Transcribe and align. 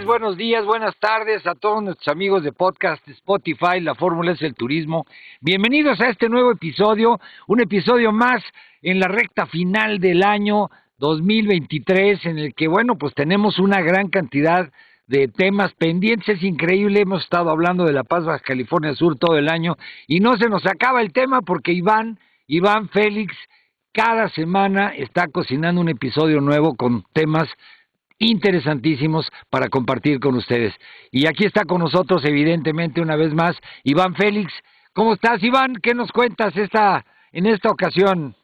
Buenos 0.00 0.38
días, 0.38 0.64
buenas 0.64 0.96
tardes 0.98 1.46
a 1.46 1.54
todos 1.54 1.82
nuestros 1.82 2.08
amigos 2.08 2.42
de 2.42 2.50
podcast 2.50 3.06
Spotify, 3.08 3.78
la 3.78 3.94
fórmula 3.94 4.32
es 4.32 4.40
el 4.40 4.54
turismo. 4.54 5.04
Bienvenidos 5.42 6.00
a 6.00 6.08
este 6.08 6.30
nuevo 6.30 6.50
episodio, 6.50 7.20
un 7.46 7.60
episodio 7.60 8.10
más 8.10 8.42
en 8.80 8.98
la 8.98 9.06
recta 9.06 9.44
final 9.44 10.00
del 10.00 10.22
año 10.22 10.70
2023 10.96 12.24
en 12.24 12.38
el 12.38 12.54
que, 12.54 12.68
bueno, 12.68 12.96
pues 12.96 13.12
tenemos 13.14 13.58
una 13.58 13.82
gran 13.82 14.08
cantidad 14.08 14.72
de 15.06 15.28
temas 15.28 15.74
pendientes, 15.74 16.36
es 16.36 16.42
increíble, 16.42 17.02
hemos 17.02 17.24
estado 17.24 17.50
hablando 17.50 17.84
de 17.84 17.92
La 17.92 18.02
Paz, 18.02 18.24
Baja 18.24 18.42
California 18.42 18.94
Sur 18.94 19.18
todo 19.18 19.36
el 19.36 19.50
año 19.50 19.76
y 20.06 20.20
no 20.20 20.38
se 20.38 20.48
nos 20.48 20.64
acaba 20.66 21.02
el 21.02 21.12
tema 21.12 21.42
porque 21.42 21.72
Iván, 21.72 22.18
Iván 22.46 22.88
Félix, 22.88 23.36
cada 23.92 24.30
semana 24.30 24.94
está 24.96 25.28
cocinando 25.28 25.82
un 25.82 25.90
episodio 25.90 26.40
nuevo 26.40 26.76
con 26.76 27.04
temas 27.12 27.46
interesantísimos 28.30 29.30
para 29.50 29.68
compartir 29.68 30.20
con 30.20 30.36
ustedes. 30.36 30.74
Y 31.10 31.26
aquí 31.26 31.44
está 31.44 31.64
con 31.64 31.80
nosotros, 31.80 32.24
evidentemente, 32.24 33.00
una 33.00 33.16
vez 33.16 33.34
más, 33.34 33.56
Iván 33.84 34.14
Félix. 34.14 34.52
¿Cómo 34.92 35.14
estás, 35.14 35.42
Iván? 35.42 35.74
¿Qué 35.82 35.94
nos 35.94 36.12
cuentas 36.12 36.56
esta, 36.56 37.04
en 37.32 37.46
esta 37.46 37.70
ocasión? 37.70 38.36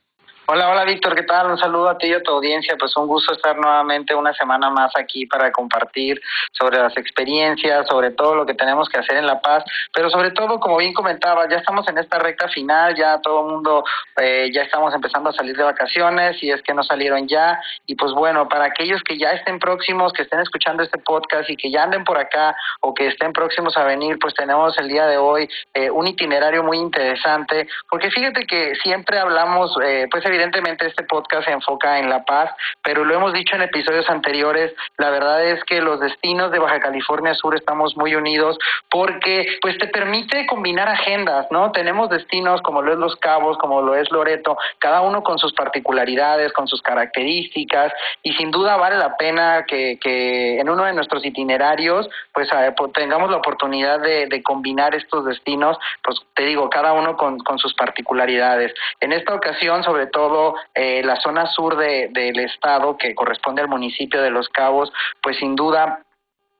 Hola, 0.51 0.71
hola 0.71 0.85
Víctor, 0.85 1.15
¿qué 1.15 1.25
tal? 1.25 1.51
Un 1.51 1.59
saludo 1.59 1.91
a 1.91 1.99
ti 1.99 2.07
y 2.07 2.15
a 2.15 2.23
tu 2.23 2.33
audiencia. 2.33 2.75
Pues 2.79 2.97
un 2.97 3.07
gusto 3.07 3.35
estar 3.35 3.55
nuevamente 3.59 4.15
una 4.15 4.33
semana 4.33 4.71
más 4.71 4.91
aquí 4.97 5.27
para 5.27 5.53
compartir 5.53 6.19
sobre 6.53 6.79
las 6.79 6.97
experiencias, 6.97 7.87
sobre 7.87 8.13
todo 8.13 8.35
lo 8.35 8.47
que 8.47 8.55
tenemos 8.55 8.89
que 8.89 8.99
hacer 8.99 9.19
en 9.19 9.27
La 9.27 9.43
Paz, 9.43 9.63
pero 9.93 10.09
sobre 10.09 10.31
todo, 10.31 10.59
como 10.59 10.79
bien 10.79 10.95
comentaba, 10.95 11.47
ya 11.51 11.59
estamos 11.59 11.87
en 11.91 11.99
esta 11.99 12.19
recta 12.19 12.49
final, 12.49 12.97
ya 12.97 13.21
todo 13.21 13.47
el 13.47 13.53
mundo, 13.53 13.85
eh, 14.17 14.51
ya 14.51 14.63
estamos 14.63 14.95
empezando 14.95 15.29
a 15.29 15.35
salir 15.35 15.55
de 15.55 15.65
vacaciones 15.65 16.43
y 16.43 16.51
es 16.51 16.63
que 16.63 16.73
no 16.73 16.83
salieron 16.83 17.29
ya. 17.29 17.61
Y 17.85 17.95
pues 17.95 18.13
bueno, 18.15 18.49
para 18.49 18.65
aquellos 18.65 19.03
que 19.03 19.19
ya 19.19 19.33
estén 19.33 19.59
próximos, 19.59 20.15
que 20.15 20.23
estén 20.23 20.41
escuchando 20.41 20.83
este 20.83 20.97
podcast 20.97 21.51
y 21.51 21.59
que 21.59 21.71
ya 21.71 21.83
anden 21.83 22.05
por 22.05 22.17
acá 22.17 22.57
o 22.81 22.95
que 22.95 23.09
estén 23.09 23.35
próximos 23.35 23.77
a 23.77 23.85
venir, 23.85 24.19
pues 24.19 24.33
tenemos 24.33 24.79
el 24.79 24.89
día 24.89 25.05
de 25.09 25.19
hoy 25.19 25.47
eh, 25.75 25.91
un 25.91 26.07
itinerario 26.07 26.65
muy 26.65 26.79
interesante, 26.79 27.69
porque 27.91 28.11
fíjate 28.11 28.47
que 28.47 28.75
siempre 28.77 29.19
hablamos, 29.19 29.77
eh, 29.85 30.07
pues 30.11 30.25
evidentemente 30.39 30.87
este 30.87 31.03
podcast 31.03 31.47
se 31.47 31.53
enfoca 31.53 31.99
en 31.99 32.09
La 32.09 32.25
Paz, 32.25 32.51
pero 32.83 33.05
lo 33.05 33.15
hemos 33.15 33.33
dicho 33.33 33.57
en 33.57 33.63
episodios 33.63 34.09
anteriores, 34.09 34.73
la 34.97 35.11
verdad 35.11 35.45
es 35.45 35.63
que 35.65 35.81
los 35.81 35.99
destinos 35.99 36.53
de 36.53 36.61
Baja 36.61 36.79
California 36.79 37.35
Sur 37.35 37.57
estamos 37.57 37.97
muy 37.97 38.15
unidos 38.15 38.57
porque 38.89 39.59
pues 39.61 39.77
te 39.79 39.89
permite 39.89 40.47
combinar 40.47 40.89
agendas, 40.89 41.47
¿no? 41.51 41.73
Tenemos 41.73 42.09
destinos 42.09 42.63
como 42.63 42.83
lo 42.83 42.93
es 42.93 42.99
Los 42.99 43.17
Cabos, 43.17 43.59
como 43.59 43.83
lo 43.83 43.97
es 43.97 44.11
Loreto, 44.13 44.57
cada 44.79 45.01
uno 45.01 45.25
con 45.25 45.39
sus 45.39 45.53
particularidades, 45.55 46.53
con 46.53 46.69
sus 46.69 46.81
características 46.83 47.93
y 48.23 48.33
sin 48.35 48.53
duda 48.53 48.77
vale 48.77 48.97
la 48.97 49.17
pena 49.17 49.65
que, 49.67 49.99
que 50.01 50.61
en 50.61 50.71
uno 50.71 50.85
de 50.85 50.93
nuestros 50.93 51.25
itinerarios 51.25 52.09
pues, 52.33 52.49
pues 52.77 52.93
tengamos 52.93 53.31
la 53.31 53.39
oportunidad 53.39 54.01
de, 54.01 54.27
de, 54.27 54.43
combinar 54.43 54.95
estos 54.95 55.25
destinos, 55.25 55.77
pues 56.05 56.21
te 56.35 56.45
digo, 56.45 56.71
cada 56.71 56.93
uno 56.93 57.17
con, 57.17 57.39
con 57.41 57.59
sus 57.59 57.75
particularidades. 57.75 58.73
En 59.01 59.13
esta 59.13 59.35
ocasión, 59.35 59.83
sobre 59.83 60.07
todo, 60.07 60.28
eh, 60.75 61.03
la 61.05 61.17
zona 61.17 61.47
sur 61.47 61.77
de, 61.77 62.09
del 62.13 62.39
estado, 62.41 62.97
que 62.97 63.15
corresponde 63.15 63.63
al 63.63 63.69
municipio 63.69 64.23
de 64.23 64.31
Los 64.31 64.49
Cabos, 64.49 64.93
pues 65.23 65.37
sin 65.39 65.55
duda 65.55 66.03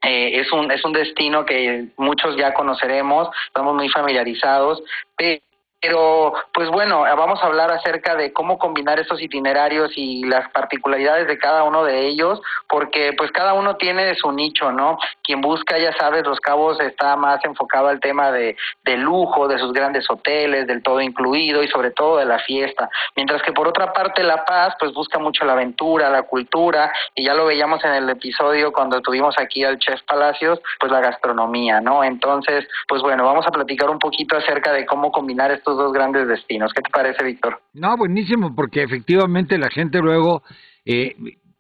eh, 0.03 0.41
es 0.41 0.53
un 0.53 0.71
es 0.71 0.85
un 0.85 0.93
destino 0.93 1.45
que 1.45 1.87
muchos 1.97 2.37
ya 2.37 2.55
conoceremos, 2.55 3.29
estamos 3.47 3.75
muy 3.75 3.89
familiarizados, 3.89 4.83
pero 5.17 5.43
pero, 5.81 6.33
pues 6.53 6.69
bueno, 6.71 7.03
vamos 7.03 7.41
a 7.43 7.47
hablar 7.47 7.71
acerca 7.71 8.17
de 8.17 8.33
cómo 8.33 8.59
combinar 8.59 8.99
estos 8.99 9.23
itinerarios 9.23 9.93
y 9.95 10.25
las 10.25 10.49
particularidades 10.51 11.29
de 11.29 11.39
cada 11.39 11.63
uno 11.63 11.85
de 11.85 12.09
ellos, 12.09 12.41
porque 12.69 13.13
pues 13.17 13.31
cada 13.31 13.55
uno 13.55 13.77
tiene 13.77 14.15
su 14.17 14.33
nicho, 14.33 14.73
¿no? 14.73 14.99
Quien 15.23 15.41
busca, 15.41 15.79
ya 15.79 15.93
sabes, 15.93 16.27
Los 16.27 16.41
Cabos 16.41 16.81
está 16.81 17.17
más 17.17 17.45
enfocado 17.45 17.89
al 17.89 18.01
tema 18.01 18.33
de, 18.33 18.57
de 18.85 18.97
lujo, 18.97 19.47
de 19.47 19.59
sus 19.59 19.73
grandes 19.73 20.11
hoteles, 20.11 20.67
del 20.67 20.83
todo 20.83 21.01
incluido 21.01 21.63
y 21.63 21.69
sobre 21.69 21.93
todo 21.93 22.17
de 22.17 22.25
la 22.25 22.41
fiesta. 22.41 22.89
Mientras 23.15 23.43
que 23.43 23.53
por 23.53 23.69
otra 23.69 23.93
parte 23.93 24.23
La 24.23 24.45
Paz, 24.45 24.75
pues 24.81 24.93
busca 24.93 25.19
mucho 25.19 25.45
la 25.45 25.53
aventura, 25.53 26.11
la 26.11 26.23
cultura, 26.23 26.91
y 27.15 27.25
ya 27.25 27.35
lo 27.35 27.47
veíamos 27.47 27.85
en 27.85 27.93
el 27.93 28.11
episodio 28.11 28.73
cuando 28.73 29.01
tuvimos 29.01 29.39
aquí 29.39 29.65
al 29.65 29.79
Chef 29.79 30.03
Palacios, 30.03 30.61
pues 30.81 30.91
la 30.91 31.01
gastronomía, 31.01 31.81
¿no? 31.81 32.03
Entonces, 32.03 32.67
pues 32.89 33.01
bueno, 33.03 33.25
vamos 33.25 33.47
a 33.47 33.51
platicar 33.51 33.91
un 33.91 33.99
poquito 33.99 34.37
acerca 34.37 34.73
de 34.73 34.85
cómo 34.87 35.13
combinar 35.13 35.51
estos 35.51 35.68
dos 35.77 35.93
grandes 35.93 36.29
destinos. 36.29 36.73
¿Qué 36.73 36.83
te 36.83 36.91
parece, 36.91 37.25
Víctor? 37.25 37.61
No, 37.75 37.97
buenísimo, 37.97 38.55
porque 38.55 38.83
efectivamente 38.83 39.59
la 39.59 39.71
gente 39.71 39.99
luego, 39.99 40.43
eh, 40.85 41.15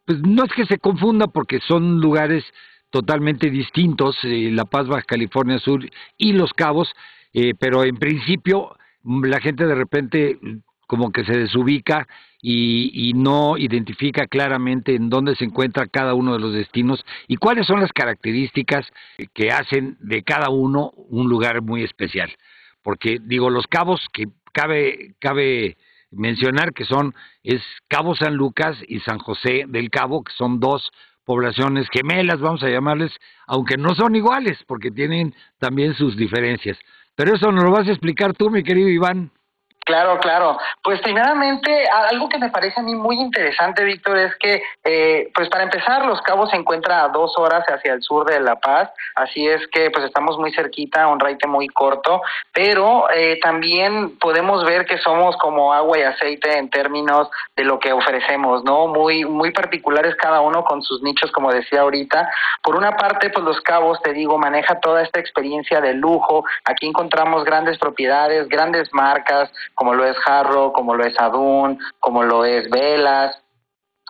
pues 0.04 0.20
no 0.20 0.44
es 0.44 0.52
que 0.52 0.66
se 0.66 0.78
confunda 0.78 1.26
porque 1.26 1.60
son 1.60 2.00
lugares 2.00 2.44
totalmente 2.90 3.50
distintos, 3.50 4.16
eh, 4.22 4.50
La 4.52 4.64
Paz, 4.64 4.86
Baja 4.86 5.02
California 5.02 5.58
Sur 5.58 5.88
y 6.16 6.32
Los 6.32 6.52
Cabos, 6.52 6.92
eh, 7.32 7.52
pero 7.58 7.84
en 7.84 7.96
principio 7.96 8.76
la 9.04 9.40
gente 9.40 9.66
de 9.66 9.74
repente 9.74 10.38
como 10.86 11.12
que 11.12 11.24
se 11.24 11.36
desubica 11.36 12.08
y, 12.40 13.10
y, 13.10 13.12
no 13.12 13.58
identifica 13.58 14.26
claramente 14.26 14.94
en 14.94 15.10
dónde 15.10 15.36
se 15.36 15.44
encuentra 15.44 15.86
cada 15.86 16.14
uno 16.14 16.32
de 16.32 16.38
los 16.38 16.54
destinos 16.54 17.04
y 17.26 17.36
cuáles 17.36 17.66
son 17.66 17.80
las 17.80 17.92
características 17.92 18.86
que 19.34 19.50
hacen 19.50 19.98
de 20.00 20.22
cada 20.22 20.48
uno 20.48 20.92
un 21.10 21.28
lugar 21.28 21.62
muy 21.62 21.82
especial 21.82 22.30
porque 22.82 23.18
digo, 23.20 23.50
los 23.50 23.66
cabos 23.66 24.06
que 24.12 24.26
cabe, 24.52 25.14
cabe 25.20 25.76
mencionar 26.10 26.72
que 26.72 26.84
son, 26.84 27.14
es 27.42 27.62
Cabo 27.88 28.14
San 28.14 28.34
Lucas 28.34 28.76
y 28.86 29.00
San 29.00 29.18
José 29.18 29.64
del 29.68 29.90
Cabo, 29.90 30.24
que 30.24 30.32
son 30.32 30.60
dos 30.60 30.90
poblaciones 31.24 31.86
gemelas, 31.92 32.40
vamos 32.40 32.62
a 32.62 32.70
llamarles, 32.70 33.12
aunque 33.46 33.76
no 33.76 33.94
son 33.94 34.16
iguales, 34.16 34.58
porque 34.66 34.90
tienen 34.90 35.34
también 35.58 35.94
sus 35.94 36.16
diferencias. 36.16 36.78
Pero 37.14 37.34
eso 37.34 37.52
nos 37.52 37.64
lo 37.64 37.70
vas 37.70 37.86
a 37.86 37.90
explicar 37.90 38.32
tú, 38.32 38.48
mi 38.48 38.62
querido 38.62 38.88
Iván. 38.88 39.30
Claro, 39.88 40.18
claro. 40.20 40.58
Pues 40.84 41.00
primeramente, 41.00 41.88
algo 42.10 42.28
que 42.28 42.36
me 42.36 42.50
parece 42.50 42.78
a 42.78 42.82
mí 42.82 42.94
muy 42.94 43.16
interesante, 43.16 43.84
Víctor, 43.84 44.18
es 44.18 44.36
que, 44.36 44.62
eh, 44.84 45.30
pues 45.34 45.48
para 45.48 45.64
empezar, 45.64 46.04
Los 46.04 46.20
Cabos 46.20 46.50
se 46.50 46.56
encuentra 46.56 47.04
a 47.04 47.08
dos 47.08 47.38
horas 47.38 47.64
hacia 47.66 47.94
el 47.94 48.02
sur 48.02 48.26
de 48.26 48.38
La 48.38 48.56
Paz, 48.56 48.90
así 49.14 49.48
es 49.48 49.66
que 49.68 49.90
pues 49.90 50.04
estamos 50.04 50.36
muy 50.36 50.52
cerquita, 50.52 51.08
un 51.08 51.18
raite 51.18 51.48
muy 51.48 51.68
corto, 51.68 52.20
pero 52.52 53.08
eh, 53.10 53.40
también 53.40 54.18
podemos 54.18 54.62
ver 54.66 54.84
que 54.84 54.98
somos 54.98 55.38
como 55.38 55.72
agua 55.72 55.98
y 55.98 56.02
aceite 56.02 56.58
en 56.58 56.68
términos 56.68 57.30
de 57.56 57.64
lo 57.64 57.78
que 57.78 57.90
ofrecemos, 57.90 58.64
¿no? 58.64 58.88
Muy, 58.88 59.24
muy 59.24 59.52
particulares 59.52 60.14
cada 60.16 60.42
uno 60.42 60.64
con 60.64 60.82
sus 60.82 61.00
nichos, 61.02 61.32
como 61.32 61.50
decía 61.50 61.80
ahorita. 61.80 62.28
Por 62.62 62.76
una 62.76 62.94
parte, 62.94 63.30
pues 63.30 63.42
Los 63.42 63.62
Cabos, 63.62 64.02
te 64.02 64.12
digo, 64.12 64.36
maneja 64.36 64.80
toda 64.80 65.00
esta 65.00 65.18
experiencia 65.18 65.80
de 65.80 65.94
lujo. 65.94 66.44
Aquí 66.66 66.86
encontramos 66.86 67.44
grandes 67.44 67.78
propiedades, 67.78 68.46
grandes 68.50 68.92
marcas, 68.92 69.50
como 69.78 69.94
lo 69.94 70.04
es 70.04 70.18
Jarro, 70.18 70.72
como 70.72 70.96
lo 70.96 71.04
es 71.04 71.14
Adun, 71.20 71.78
como 72.00 72.24
lo 72.24 72.44
es 72.44 72.68
Velas, 72.68 73.40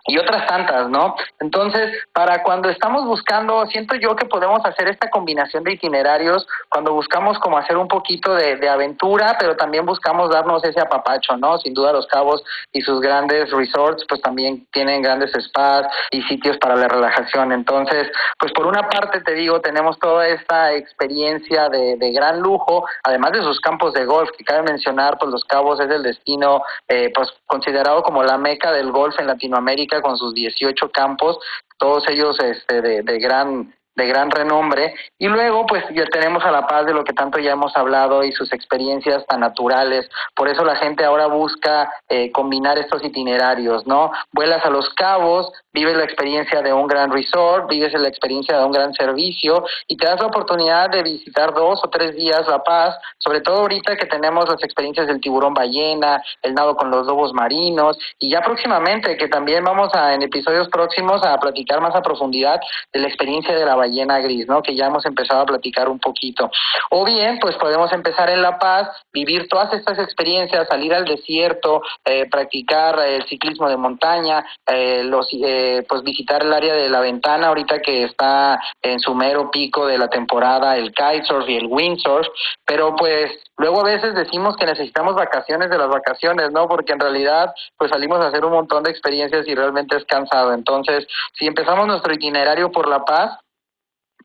y 0.05 0.17
otras 0.17 0.47
tantas, 0.47 0.89
¿no? 0.89 1.15
Entonces, 1.39 1.91
para 2.13 2.41
cuando 2.43 2.69
estamos 2.69 3.05
buscando, 3.05 3.65
siento 3.67 3.95
yo 3.95 4.15
que 4.15 4.25
podemos 4.25 4.65
hacer 4.65 4.87
esta 4.87 5.09
combinación 5.09 5.63
de 5.63 5.73
itinerarios 5.73 6.47
cuando 6.69 6.93
buscamos 6.93 7.37
como 7.39 7.57
hacer 7.57 7.77
un 7.77 7.87
poquito 7.87 8.33
de, 8.33 8.55
de, 8.55 8.69
aventura, 8.69 9.35
pero 9.39 9.55
también 9.55 9.85
buscamos 9.85 10.29
darnos 10.29 10.63
ese 10.63 10.79
apapacho, 10.79 11.35
¿no? 11.37 11.57
Sin 11.57 11.73
duda 11.73 11.91
los 11.91 12.07
cabos 12.07 12.43
y 12.71 12.81
sus 12.81 13.01
grandes 13.01 13.51
resorts, 13.51 14.05
pues 14.07 14.21
también 14.21 14.67
tienen 14.71 15.01
grandes 15.01 15.31
spas 15.31 15.87
y 16.11 16.21
sitios 16.23 16.57
para 16.57 16.75
la 16.75 16.87
relajación. 16.87 17.51
Entonces, 17.51 18.09
pues 18.37 18.51
por 18.53 18.65
una 18.65 18.87
parte 18.87 19.21
te 19.21 19.33
digo, 19.33 19.59
tenemos 19.61 19.97
toda 19.99 20.27
esta 20.27 20.73
experiencia 20.73 21.69
de, 21.69 21.97
de 21.97 22.11
gran 22.11 22.39
lujo, 22.39 22.85
además 23.03 23.31
de 23.33 23.41
sus 23.41 23.59
campos 23.59 23.93
de 23.93 24.05
golf, 24.05 24.29
que 24.37 24.43
cabe 24.43 24.63
mencionar, 24.63 25.17
pues 25.19 25.31
los 25.31 25.43
cabos 25.45 25.79
es 25.79 25.89
el 25.89 26.03
destino, 26.03 26.61
eh, 26.87 27.11
pues 27.13 27.29
considerado 27.45 28.01
como 28.03 28.23
la 28.23 28.37
meca 28.37 28.71
del 28.71 28.91
golf 28.91 29.19
en 29.19 29.27
Latinoamérica 29.27 29.88
con 30.01 30.17
sus 30.17 30.33
18 30.33 30.89
campos, 30.91 31.39
todos 31.77 32.03
ellos 32.09 32.39
este, 32.39 32.81
de, 32.81 33.01
de 33.01 33.19
gran 33.19 33.73
de 33.99 34.07
gran 34.07 34.31
renombre. 34.31 34.95
Y 35.19 35.27
luego 35.27 35.67
pues 35.67 35.83
ya 35.93 36.05
tenemos 36.05 36.43
a 36.43 36.51
La 36.51 36.65
Paz 36.65 36.87
de 36.87 36.93
lo 36.93 37.03
que 37.03 37.13
tanto 37.13 37.37
ya 37.37 37.51
hemos 37.51 37.75
hablado 37.77 38.23
y 38.23 38.31
sus 38.31 38.51
experiencias 38.51 39.25
tan 39.27 39.41
naturales. 39.41 40.09
Por 40.35 40.47
eso 40.47 40.65
la 40.65 40.77
gente 40.77 41.05
ahora 41.05 41.27
busca 41.27 41.91
eh, 42.07 42.31
combinar 42.31 42.79
estos 42.79 43.03
itinerarios 43.03 43.85
no 43.85 44.11
vuelas 44.31 44.65
a 44.65 44.69
Los 44.69 44.89
Cabos 44.93 45.51
vives 45.73 45.95
la 45.95 46.03
experiencia 46.03 46.61
de 46.61 46.73
un 46.73 46.87
gran 46.87 47.11
resort 47.11 47.69
vives 47.69 47.93
la 47.93 48.07
experiencia 48.07 48.57
de 48.57 48.65
un 48.65 48.71
gran 48.71 48.93
servicio 48.93 49.63
y 49.87 49.97
te 49.97 50.05
das 50.05 50.19
la 50.19 50.27
oportunidad 50.27 50.89
de 50.89 51.03
visitar 51.03 51.53
dos 51.53 51.79
o 51.83 51.89
tres 51.89 52.15
días 52.15 52.47
La 52.47 52.63
Paz 52.63 52.97
sobre 53.17 53.41
todo 53.41 53.59
ahorita 53.59 53.97
que 53.97 54.05
tenemos 54.05 54.49
las 54.49 54.63
experiencias 54.63 55.07
del 55.07 55.21
tiburón 55.21 55.53
ballena 55.53 56.21
el 56.41 56.53
nado 56.53 56.75
con 56.75 56.89
los 56.89 57.05
lobos 57.05 57.33
marinos 57.33 57.97
y 58.19 58.31
ya 58.31 58.41
próximamente 58.41 59.17
que 59.17 59.27
también 59.27 59.63
vamos 59.63 59.93
a 59.93 60.13
en 60.13 60.21
episodios 60.21 60.69
próximos 60.69 61.23
a 61.23 61.37
platicar 61.39 61.81
más 61.81 61.95
a 61.95 62.01
profundidad 62.01 62.59
de 62.93 62.99
la 62.99 63.07
experiencia 63.07 63.55
de 63.55 63.65
la 63.65 63.75
ballena 63.75 63.88
gris, 64.21 64.47
¿no? 64.47 64.61
Que 64.61 64.75
ya 64.75 64.87
hemos 64.87 65.05
empezado 65.05 65.41
a 65.41 65.45
platicar 65.45 65.89
un 65.89 65.99
poquito. 65.99 66.49
O 66.91 67.05
bien, 67.05 67.39
pues 67.39 67.55
podemos 67.57 67.91
empezar 67.93 68.29
en 68.29 68.41
La 68.41 68.57
Paz, 68.57 68.89
vivir 69.13 69.47
todas 69.47 69.73
estas 69.73 69.99
experiencias, 69.99 70.67
salir 70.67 70.93
al 70.93 71.05
desierto, 71.05 71.81
eh, 72.05 72.27
practicar 72.29 72.99
el 72.99 73.25
ciclismo 73.25 73.69
de 73.69 73.77
montaña, 73.77 74.45
eh, 74.67 75.03
los, 75.03 75.27
eh, 75.31 75.85
pues 75.87 76.03
visitar 76.03 76.43
el 76.43 76.53
área 76.53 76.73
de 76.73 76.89
la 76.89 76.99
ventana 77.01 77.47
ahorita 77.47 77.81
que 77.81 78.03
está 78.03 78.59
en 78.81 78.99
su 78.99 79.13
mero 79.13 79.51
pico 79.51 79.85
de 79.85 79.97
la 79.97 80.07
temporada, 80.07 80.77
el 80.77 80.91
kitesurf 80.93 81.47
y 81.49 81.57
el 81.57 81.67
windsurf, 81.67 82.27
pero 82.65 82.95
pues 82.95 83.31
luego 83.57 83.81
a 83.81 83.83
veces 83.83 84.15
decimos 84.15 84.55
que 84.57 84.65
necesitamos 84.65 85.15
vacaciones 85.15 85.69
de 85.69 85.77
las 85.77 85.89
vacaciones, 85.89 86.51
¿no? 86.51 86.67
Porque 86.67 86.93
en 86.93 86.99
realidad 86.99 87.53
pues 87.77 87.91
salimos 87.91 88.19
a 88.19 88.27
hacer 88.27 88.45
un 88.45 88.53
montón 88.53 88.83
de 88.83 88.91
experiencias 88.91 89.47
y 89.47 89.55
realmente 89.55 89.97
es 89.97 90.05
cansado. 90.05 90.53
Entonces, 90.53 91.07
si 91.37 91.47
empezamos 91.47 91.87
nuestro 91.87 92.13
itinerario 92.13 92.71
por 92.71 92.87
La 92.87 93.03
Paz, 93.05 93.37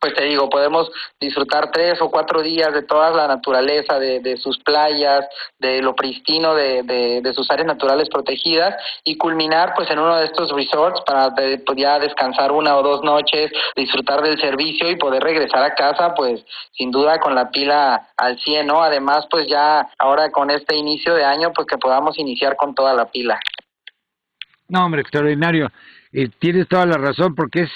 pues 0.00 0.14
te 0.14 0.25
digo, 0.25 0.50
podemos 0.50 0.91
disfrutar 1.20 1.70
tres 1.70 2.00
o 2.00 2.11
cuatro 2.11 2.43
días 2.43 2.73
de 2.73 2.82
toda 2.82 3.11
la 3.11 3.29
naturaleza, 3.29 3.99
de, 3.99 4.20
de 4.20 4.37
sus 4.37 4.58
playas, 4.58 5.26
de 5.58 5.82
lo 5.82 5.94
pristino 5.94 6.55
de, 6.55 6.82
de, 6.82 7.20
de, 7.23 7.32
sus 7.32 7.50
áreas 7.50 7.67
naturales 7.67 8.08
protegidas 8.08 8.75
y 9.05 9.17
culminar 9.17 9.73
pues 9.75 9.91
en 9.91 9.99
uno 9.99 10.17
de 10.17 10.26
estos 10.26 10.50
resorts 10.52 11.00
para 11.06 11.35
pues, 11.35 11.61
ya 11.76 11.99
descansar 11.99 12.52
una 12.52 12.76
o 12.76 12.82
dos 12.82 13.02
noches, 13.02 13.50
disfrutar 13.76 14.23
del 14.23 14.38
servicio 14.41 14.91
y 14.91 14.96
poder 14.96 15.23
regresar 15.23 15.62
a 15.62 15.75
casa 15.75 16.14
pues 16.14 16.44
sin 16.73 16.91
duda 16.91 17.19
con 17.20 17.35
la 17.35 17.50
pila 17.50 18.08
al 18.17 18.38
100, 18.38 18.67
¿no? 18.67 18.82
Además 18.82 19.26
pues 19.31 19.46
ya 19.49 19.88
ahora 19.99 20.31
con 20.31 20.50
este 20.50 20.76
inicio 20.76 21.14
de 21.14 21.25
año 21.25 21.52
pues 21.52 21.67
que 21.67 21.79
podamos 21.79 22.19
iniciar 22.19 22.56
con 22.56 22.75
toda 22.75 22.94
la 22.94 23.06
pila. 23.06 23.38
No, 24.69 24.85
hombre, 24.85 25.02
extraordinario. 25.02 25.70
Eh, 26.12 26.29
tienes 26.38 26.69
toda 26.69 26.87
la 26.87 26.96
razón 26.96 27.35
porque 27.35 27.62
es 27.62 27.70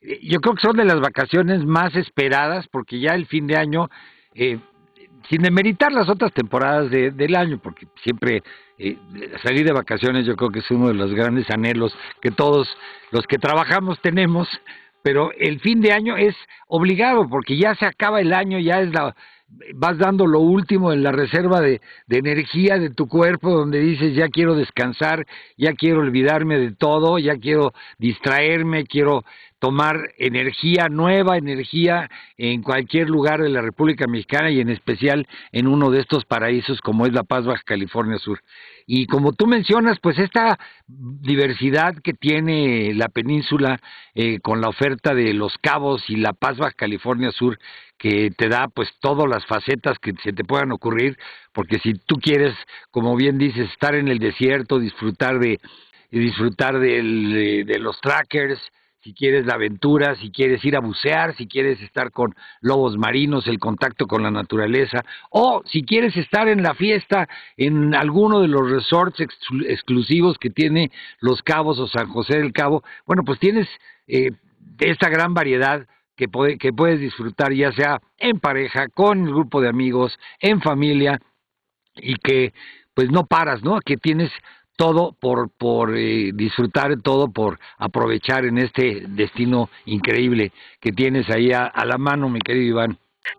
yo 0.00 0.40
creo 0.40 0.54
que 0.54 0.62
son 0.62 0.76
de 0.76 0.84
las 0.84 1.00
vacaciones 1.00 1.64
más 1.64 1.94
esperadas 1.96 2.66
porque 2.68 3.00
ya 3.00 3.14
el 3.14 3.26
fin 3.26 3.46
de 3.46 3.56
año, 3.56 3.88
eh, 4.34 4.58
sin 5.28 5.42
demeritar 5.42 5.92
las 5.92 6.08
otras 6.08 6.32
temporadas 6.32 6.90
de, 6.90 7.10
del 7.10 7.34
año, 7.34 7.58
porque 7.58 7.86
siempre 8.02 8.42
eh, 8.78 8.96
salir 9.42 9.66
de 9.66 9.72
vacaciones 9.72 10.24
yo 10.24 10.36
creo 10.36 10.50
que 10.50 10.60
es 10.60 10.70
uno 10.70 10.88
de 10.88 10.94
los 10.94 11.12
grandes 11.12 11.50
anhelos 11.50 11.96
que 12.20 12.30
todos 12.30 12.68
los 13.10 13.26
que 13.26 13.38
trabajamos 13.38 14.00
tenemos, 14.00 14.48
pero 15.02 15.32
el 15.38 15.60
fin 15.60 15.80
de 15.80 15.92
año 15.92 16.16
es 16.16 16.36
obligado 16.68 17.28
porque 17.28 17.56
ya 17.56 17.74
se 17.74 17.86
acaba 17.86 18.20
el 18.20 18.32
año, 18.32 18.58
ya 18.58 18.80
es 18.80 18.92
la 18.92 19.14
vas 19.74 19.96
dando 19.98 20.26
lo 20.26 20.40
último 20.40 20.92
en 20.92 21.02
la 21.02 21.12
reserva 21.12 21.60
de, 21.60 21.80
de, 22.06 22.18
energía 22.18 22.78
de 22.78 22.90
tu 22.90 23.08
cuerpo, 23.08 23.50
donde 23.50 23.80
dices, 23.80 24.14
ya 24.14 24.28
quiero 24.28 24.54
descansar, 24.54 25.26
ya 25.56 25.72
quiero 25.72 26.00
olvidarme 26.00 26.58
de 26.58 26.72
todo, 26.72 27.18
ya 27.18 27.36
quiero 27.36 27.72
distraerme, 27.98 28.84
quiero 28.84 29.24
tomar 29.58 30.12
energía, 30.18 30.88
nueva 30.88 31.36
energía 31.36 32.08
en 32.36 32.62
cualquier 32.62 33.08
lugar 33.08 33.42
de 33.42 33.48
la 33.48 33.60
República 33.60 34.06
Mexicana 34.06 34.50
y 34.50 34.60
en 34.60 34.68
especial 34.68 35.26
en 35.52 35.66
uno 35.66 35.90
de 35.90 36.00
estos 36.00 36.24
paraísos 36.24 36.80
como 36.80 37.06
es 37.06 37.12
La 37.12 37.24
Paz, 37.24 37.44
Baja 37.44 37.62
California 37.64 38.18
Sur. 38.18 38.40
Y 38.86 39.06
como 39.06 39.32
tú 39.32 39.46
mencionas, 39.46 39.98
pues 40.00 40.18
esta 40.18 40.58
diversidad 40.86 41.96
que 42.02 42.14
tiene 42.14 42.94
la 42.94 43.08
península 43.08 43.80
eh, 44.14 44.38
con 44.40 44.60
la 44.60 44.68
oferta 44.68 45.14
de 45.14 45.34
Los 45.34 45.58
Cabos 45.58 46.08
y 46.08 46.16
La 46.16 46.32
Paz, 46.32 46.56
Baja 46.56 46.72
California 46.72 47.32
Sur, 47.32 47.58
que 47.98 48.30
te 48.30 48.48
da 48.48 48.68
pues 48.68 48.88
todas 49.00 49.28
las 49.28 49.44
facetas 49.46 49.98
que 49.98 50.12
se 50.22 50.32
te 50.32 50.44
puedan 50.44 50.70
ocurrir, 50.70 51.18
porque 51.52 51.80
si 51.80 51.94
tú 51.94 52.16
quieres, 52.16 52.54
como 52.92 53.16
bien 53.16 53.38
dices, 53.38 53.68
estar 53.70 53.96
en 53.96 54.08
el 54.08 54.20
desierto, 54.20 54.78
disfrutar 54.78 55.40
de 55.40 55.58
disfrutar 56.10 56.78
de, 56.78 57.64
de 57.66 57.78
los 57.78 58.00
trackers, 58.00 58.58
si 59.00 59.14
quieres 59.14 59.46
la 59.46 59.54
aventura, 59.54 60.16
si 60.16 60.30
quieres 60.30 60.64
ir 60.64 60.76
a 60.76 60.80
bucear, 60.80 61.36
si 61.36 61.46
quieres 61.46 61.80
estar 61.82 62.10
con 62.10 62.34
lobos 62.60 62.96
marinos, 62.96 63.46
el 63.46 63.58
contacto 63.58 64.06
con 64.06 64.22
la 64.22 64.30
naturaleza, 64.30 65.04
o 65.30 65.62
si 65.64 65.84
quieres 65.84 66.16
estar 66.16 66.48
en 66.48 66.62
la 66.62 66.74
fiesta 66.74 67.28
en 67.56 67.94
alguno 67.94 68.40
de 68.40 68.48
los 68.48 68.68
resorts 68.68 69.20
ex 69.20 69.34
exclusivos 69.66 70.38
que 70.38 70.50
tiene 70.50 70.90
Los 71.20 71.42
Cabos 71.42 71.78
o 71.78 71.86
San 71.86 72.08
José 72.08 72.38
del 72.38 72.52
Cabo, 72.52 72.82
bueno, 73.06 73.22
pues 73.24 73.38
tienes 73.38 73.68
eh, 74.06 74.32
esta 74.80 75.08
gran 75.08 75.32
variedad 75.32 75.86
que, 76.16 76.28
puede, 76.28 76.58
que 76.58 76.72
puedes 76.72 76.98
disfrutar 76.98 77.52
ya 77.52 77.70
sea 77.72 78.00
en 78.18 78.40
pareja, 78.40 78.88
con 78.88 79.26
el 79.26 79.32
grupo 79.32 79.60
de 79.60 79.68
amigos, 79.68 80.18
en 80.40 80.60
familia, 80.60 81.20
y 81.94 82.16
que 82.16 82.52
pues 82.94 83.12
no 83.12 83.26
paras, 83.26 83.62
¿no? 83.62 83.78
Que 83.80 83.96
tienes 83.96 84.32
todo 84.78 85.12
por, 85.20 85.50
por 85.50 85.96
eh, 85.96 86.30
disfrutar, 86.32 87.02
todo 87.02 87.32
por 87.32 87.58
aprovechar 87.78 88.44
en 88.44 88.58
este 88.58 89.02
destino 89.08 89.68
increíble 89.86 90.52
que 90.80 90.92
tienes 90.92 91.28
ahí 91.30 91.52
a, 91.52 91.66
a 91.66 91.84
la 91.84 91.98
mano, 91.98 92.28
mi 92.28 92.38
querido 92.38 92.68
Iván. 92.68 92.98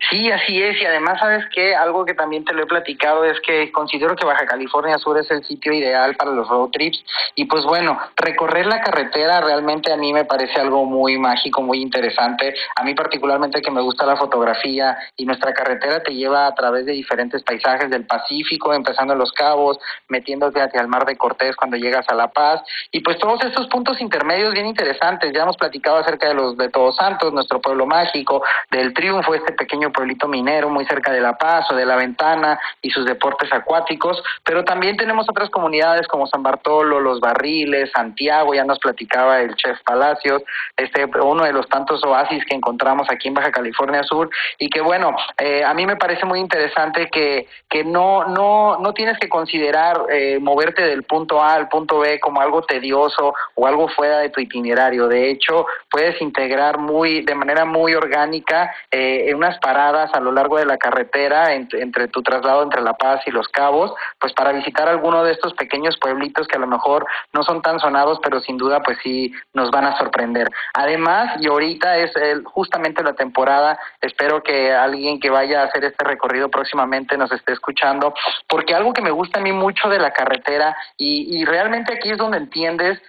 Sí, 0.09 0.31
así 0.31 0.61
es, 0.61 0.79
y 0.81 0.85
además 0.85 1.19
sabes 1.19 1.45
que 1.53 1.75
algo 1.75 2.05
que 2.05 2.13
también 2.13 2.45
te 2.45 2.53
lo 2.53 2.63
he 2.63 2.67
platicado 2.67 3.25
es 3.25 3.39
que 3.41 3.71
considero 3.71 4.15
que 4.15 4.25
Baja 4.25 4.45
California 4.45 4.97
Sur 4.97 5.17
es 5.17 5.29
el 5.31 5.43
sitio 5.43 5.73
ideal 5.73 6.15
para 6.15 6.31
los 6.31 6.47
road 6.47 6.69
trips 6.69 7.03
y 7.35 7.45
pues 7.45 7.63
bueno, 7.65 7.99
recorrer 8.15 8.65
la 8.65 8.81
carretera 8.81 9.41
realmente 9.41 9.91
a 9.91 9.97
mí 9.97 10.13
me 10.13 10.25
parece 10.25 10.59
algo 10.59 10.85
muy 10.85 11.17
mágico, 11.17 11.61
muy 11.61 11.81
interesante, 11.81 12.53
a 12.75 12.83
mí 12.83 12.93
particularmente 12.93 13.61
que 13.61 13.71
me 13.71 13.81
gusta 13.81 14.05
la 14.05 14.17
fotografía 14.17 14.97
y 15.15 15.25
nuestra 15.25 15.53
carretera 15.53 16.01
te 16.03 16.13
lleva 16.13 16.47
a 16.47 16.55
través 16.55 16.85
de 16.85 16.93
diferentes 16.93 17.43
paisajes 17.43 17.89
del 17.89 18.05
Pacífico, 18.05 18.73
empezando 18.73 19.13
en 19.13 19.19
Los 19.19 19.31
Cabos, 19.31 19.79
metiéndote 20.07 20.61
hacia 20.61 20.81
el 20.81 20.87
Mar 20.87 21.05
de 21.05 21.17
Cortés 21.17 21.55
cuando 21.55 21.77
llegas 21.77 22.05
a 22.09 22.15
La 22.15 22.27
Paz 22.27 22.61
y 22.91 23.01
pues 23.01 23.17
todos 23.17 23.43
estos 23.43 23.67
puntos 23.67 24.01
intermedios 24.01 24.53
bien 24.53 24.67
interesantes, 24.67 25.31
ya 25.33 25.43
hemos 25.43 25.57
platicado 25.57 25.97
acerca 25.97 26.27
de 26.27 26.33
los 26.33 26.57
de 26.57 26.69
Todos 26.69 26.95
Santos, 26.95 27.33
nuestro 27.33 27.61
pueblo 27.61 27.85
mágico, 27.85 28.43
del 28.71 28.93
triunfo, 28.93 29.33
este 29.33 29.53
pequeño 29.53 29.78
pueblito 29.87 30.27
minero 30.27 30.69
muy 30.69 30.85
cerca 30.85 31.11
de 31.11 31.21
La 31.21 31.37
Paz 31.37 31.65
o 31.71 31.75
de 31.75 31.85
La 31.85 31.95
Ventana 31.95 32.59
y 32.81 32.89
sus 32.89 33.05
deportes 33.05 33.51
acuáticos, 33.53 34.21
pero 34.43 34.63
también 34.63 34.97
tenemos 34.97 35.29
otras 35.29 35.49
comunidades 35.49 36.07
como 36.07 36.27
San 36.27 36.43
Bartolo, 36.43 36.99
Los 36.99 37.19
Barriles, 37.19 37.91
Santiago, 37.91 38.53
ya 38.53 38.65
nos 38.65 38.79
platicaba 38.79 39.39
el 39.39 39.55
chef 39.55 39.79
Palacios, 39.83 40.43
este 40.75 41.05
uno 41.21 41.43
de 41.43 41.53
los 41.53 41.67
tantos 41.69 42.03
oasis 42.03 42.43
que 42.45 42.55
encontramos 42.55 43.07
aquí 43.09 43.27
en 43.27 43.33
Baja 43.33 43.51
California 43.51 44.03
Sur 44.03 44.29
y 44.57 44.69
que 44.69 44.81
bueno, 44.81 45.15
eh, 45.37 45.63
a 45.63 45.73
mí 45.73 45.85
me 45.85 45.95
parece 45.95 46.25
muy 46.25 46.39
interesante 46.39 47.07
que, 47.11 47.47
que 47.69 47.83
no, 47.83 48.25
no, 48.25 48.77
no 48.79 48.93
tienes 48.93 49.17
que 49.19 49.29
considerar 49.29 50.01
eh, 50.09 50.39
moverte 50.39 50.81
del 50.81 51.03
punto 51.03 51.41
A 51.41 51.53
al 51.53 51.69
punto 51.69 51.99
B 51.99 52.19
como 52.19 52.41
algo 52.41 52.61
tedioso 52.63 53.33
o 53.55 53.67
algo 53.67 53.87
fuera 53.89 54.19
de 54.19 54.29
tu 54.29 54.41
itinerario. 54.41 55.07
De 55.07 55.29
hecho, 55.29 55.65
puedes 55.89 56.21
integrar 56.21 56.77
muy, 56.77 57.21
de 57.21 57.35
manera 57.35 57.65
muy 57.65 57.93
orgánica 57.93 58.73
eh, 58.91 59.33
unas 59.33 59.58
paradas 59.59 60.13
a 60.13 60.19
lo 60.19 60.31
largo 60.31 60.57
de 60.57 60.65
la 60.65 60.77
carretera 60.77 61.53
entre 61.53 62.07
tu 62.07 62.21
traslado 62.21 62.63
entre 62.63 62.81
La 62.81 62.93
Paz 62.93 63.21
y 63.25 63.31
Los 63.31 63.47
Cabos, 63.49 63.93
pues 64.19 64.33
para 64.33 64.51
visitar 64.51 64.87
alguno 64.87 65.23
de 65.23 65.31
estos 65.31 65.53
pequeños 65.53 65.97
pueblitos 65.99 66.47
que 66.47 66.57
a 66.57 66.59
lo 66.59 66.67
mejor 66.67 67.05
no 67.33 67.43
son 67.43 67.61
tan 67.61 67.79
sonados, 67.79 68.19
pero 68.23 68.39
sin 68.39 68.57
duda 68.57 68.81
pues 68.81 68.97
sí 69.03 69.33
nos 69.53 69.71
van 69.71 69.85
a 69.85 69.97
sorprender. 69.97 70.49
Además, 70.73 71.35
y 71.39 71.47
ahorita 71.47 71.97
es 71.97 72.11
justamente 72.45 73.03
la 73.03 73.13
temporada, 73.13 73.79
espero 74.01 74.41
que 74.43 74.73
alguien 74.73 75.19
que 75.19 75.29
vaya 75.29 75.61
a 75.61 75.65
hacer 75.65 75.83
este 75.85 76.03
recorrido 76.05 76.49
próximamente 76.49 77.17
nos 77.17 77.31
esté 77.31 77.53
escuchando, 77.53 78.13
porque 78.47 78.75
algo 78.75 78.93
que 78.93 79.01
me 79.01 79.11
gusta 79.11 79.39
a 79.39 79.43
mí 79.43 79.51
mucho 79.51 79.89
de 79.89 79.99
la 79.99 80.11
carretera 80.11 80.75
y, 80.97 81.39
y 81.39 81.45
realmente 81.45 81.93
aquí 81.93 82.11
es 82.11 82.17
donde 82.17 82.37
entiendes 82.37 83.01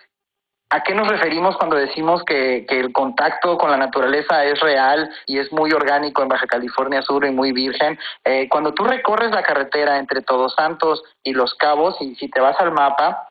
¿A 0.73 0.85
qué 0.85 0.95
nos 0.95 1.09
referimos 1.09 1.57
cuando 1.57 1.75
decimos 1.75 2.23
que, 2.25 2.65
que, 2.69 2.79
el 2.79 2.93
contacto 2.93 3.59
con 3.59 3.73
la 3.73 3.77
naturaleza 3.77 4.45
es 4.45 4.61
real 4.61 5.11
y 5.27 5.39
es 5.39 5.53
muy 5.53 5.73
orgánico 5.73 6.23
en 6.23 6.29
Baja 6.29 6.47
California 6.47 7.03
Sur 7.03 7.27
y 7.27 7.33
muy 7.33 7.51
virgen? 7.51 7.99
Eh, 8.25 8.49
cuando 8.49 8.73
tú 8.73 8.85
recorres 8.85 9.33
la 9.33 9.43
carretera 9.43 9.99
entre 9.99 10.23
Todos 10.23 10.55
Santos 10.55 11.03
y 11.25 11.33
Los 11.33 11.55
Cabos, 11.55 11.97
y 12.01 12.15
si 12.15 12.31
te 12.31 12.41
vas 12.41 12.55
al 12.61 12.71
mapa, 12.71 13.27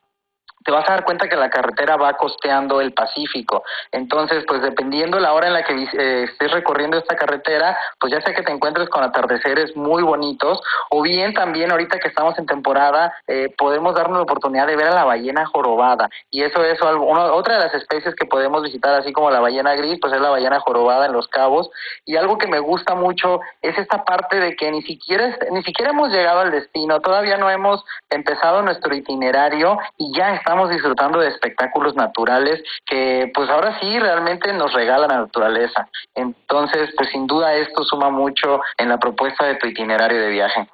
te 0.64 0.70
vas 0.70 0.88
a 0.88 0.92
dar 0.92 1.04
cuenta 1.04 1.28
que 1.28 1.36
la 1.36 1.50
carretera 1.50 1.96
va 1.96 2.14
costeando 2.14 2.80
el 2.80 2.92
Pacífico. 2.92 3.62
Entonces, 3.92 4.44
pues 4.46 4.62
dependiendo 4.62 5.18
la 5.18 5.32
hora 5.32 5.46
en 5.46 5.54
la 5.54 5.64
que 5.64 5.72
eh, 5.72 6.24
estés 6.24 6.50
recorriendo 6.50 6.98
esta 6.98 7.16
carretera, 7.16 7.76
pues 7.98 8.12
ya 8.12 8.20
sea 8.20 8.34
que 8.34 8.42
te 8.42 8.52
encuentres 8.52 8.88
con 8.88 9.02
atardeceres 9.02 9.74
muy 9.76 10.02
bonitos, 10.02 10.60
o 10.90 11.02
bien 11.02 11.32
también 11.32 11.70
ahorita 11.70 11.98
que 11.98 12.08
estamos 12.08 12.38
en 12.38 12.46
temporada, 12.46 13.12
eh, 13.26 13.54
podemos 13.56 13.94
darnos 13.94 14.18
la 14.18 14.22
oportunidad 14.22 14.66
de 14.66 14.76
ver 14.76 14.88
a 14.88 14.94
la 14.94 15.04
ballena 15.04 15.46
jorobada. 15.46 16.08
Y 16.30 16.42
eso 16.42 16.62
es 16.64 16.78
otra 16.82 17.54
de 17.54 17.64
las 17.64 17.74
especies 17.74 18.14
que 18.14 18.26
podemos 18.26 18.62
visitar, 18.62 18.94
así 18.94 19.12
como 19.12 19.30
la 19.30 19.40
ballena 19.40 19.74
gris, 19.74 19.98
pues 20.00 20.12
es 20.12 20.20
la 20.20 20.30
ballena 20.30 20.60
jorobada 20.60 21.06
en 21.06 21.12
los 21.12 21.28
cabos. 21.28 21.70
Y 22.04 22.16
algo 22.16 22.38
que 22.38 22.46
me 22.46 22.58
gusta 22.58 22.94
mucho 22.94 23.40
es 23.62 23.76
esta 23.78 24.04
parte 24.04 24.38
de 24.38 24.56
que 24.56 24.70
ni 24.70 24.82
siquiera, 24.82 25.36
ni 25.50 25.62
siquiera 25.62 25.92
hemos 25.92 26.10
llegado 26.10 26.40
al 26.40 26.50
destino, 26.50 27.00
todavía 27.00 27.38
no 27.38 27.48
hemos 27.48 27.84
empezado 28.10 28.62
nuestro 28.62 28.94
itinerario 28.94 29.78
y 29.96 30.12
ya 30.16 30.34
estamos 30.34 30.49
estamos 30.50 30.70
disfrutando 30.70 31.20
de 31.20 31.28
espectáculos 31.28 31.94
naturales 31.94 32.60
que 32.84 33.30
pues 33.32 33.48
ahora 33.48 33.78
sí 33.78 34.00
realmente 34.00 34.52
nos 34.52 34.72
regala 34.72 35.06
la 35.06 35.20
naturaleza. 35.20 35.88
Entonces, 36.12 36.90
pues 36.96 37.08
sin 37.10 37.28
duda 37.28 37.54
esto 37.54 37.84
suma 37.84 38.10
mucho 38.10 38.60
en 38.76 38.88
la 38.88 38.98
propuesta 38.98 39.46
de 39.46 39.54
tu 39.54 39.68
itinerario 39.68 40.20
de 40.20 40.28
viaje. 40.28 40.68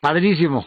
Padrísimo, 0.00 0.66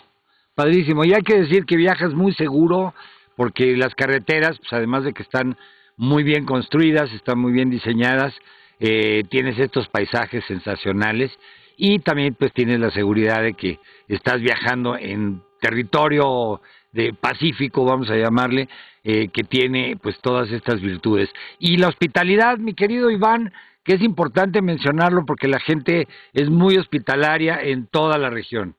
padrísimo. 0.56 1.04
Y 1.04 1.14
hay 1.14 1.22
que 1.22 1.42
decir 1.42 1.66
que 1.66 1.76
viajas 1.76 2.14
muy 2.14 2.34
seguro 2.34 2.94
porque 3.36 3.76
las 3.76 3.94
carreteras, 3.94 4.58
pues 4.58 4.72
además 4.72 5.04
de 5.04 5.12
que 5.12 5.24
están 5.24 5.58
muy 5.98 6.24
bien 6.24 6.46
construidas, 6.46 7.12
están 7.12 7.40
muy 7.40 7.52
bien 7.52 7.70
diseñadas, 7.70 8.34
eh, 8.80 9.24
tienes 9.30 9.60
estos 9.60 9.90
paisajes 9.90 10.46
sensacionales 10.46 11.30
y 11.76 12.00
también 12.00 12.36
pues 12.36 12.54
tienes 12.54 12.80
la 12.80 12.92
seguridad 12.92 13.42
de 13.42 13.54
que 13.54 13.80
estás 14.08 14.40
viajando 14.40 14.96
en 14.98 15.42
territorio 15.60 16.62
de 16.94 17.14
Pacífico, 17.14 17.84
vamos 17.84 18.10
a 18.10 18.16
llamarle, 18.16 18.70
eh, 19.04 19.28
que 19.28 19.44
tiene 19.44 19.98
pues 20.02 20.18
todas 20.22 20.50
estas 20.52 20.80
virtudes. 20.80 21.30
Y 21.60 21.78
la 21.78 21.90
hospitalidad, 21.90 22.58
mi 22.58 22.74
querido 22.74 23.12
Iván, 23.12 23.52
que 23.84 23.96
es 23.96 24.02
importante 24.02 24.62
mencionarlo 24.62 25.26
porque 25.26 25.48
la 25.48 25.60
gente 25.60 26.08
es 26.34 26.50
muy 26.50 26.78
hospitalaria 26.78 27.60
en 27.62 27.88
toda 27.88 28.18
la 28.18 28.30
región. 28.30 28.76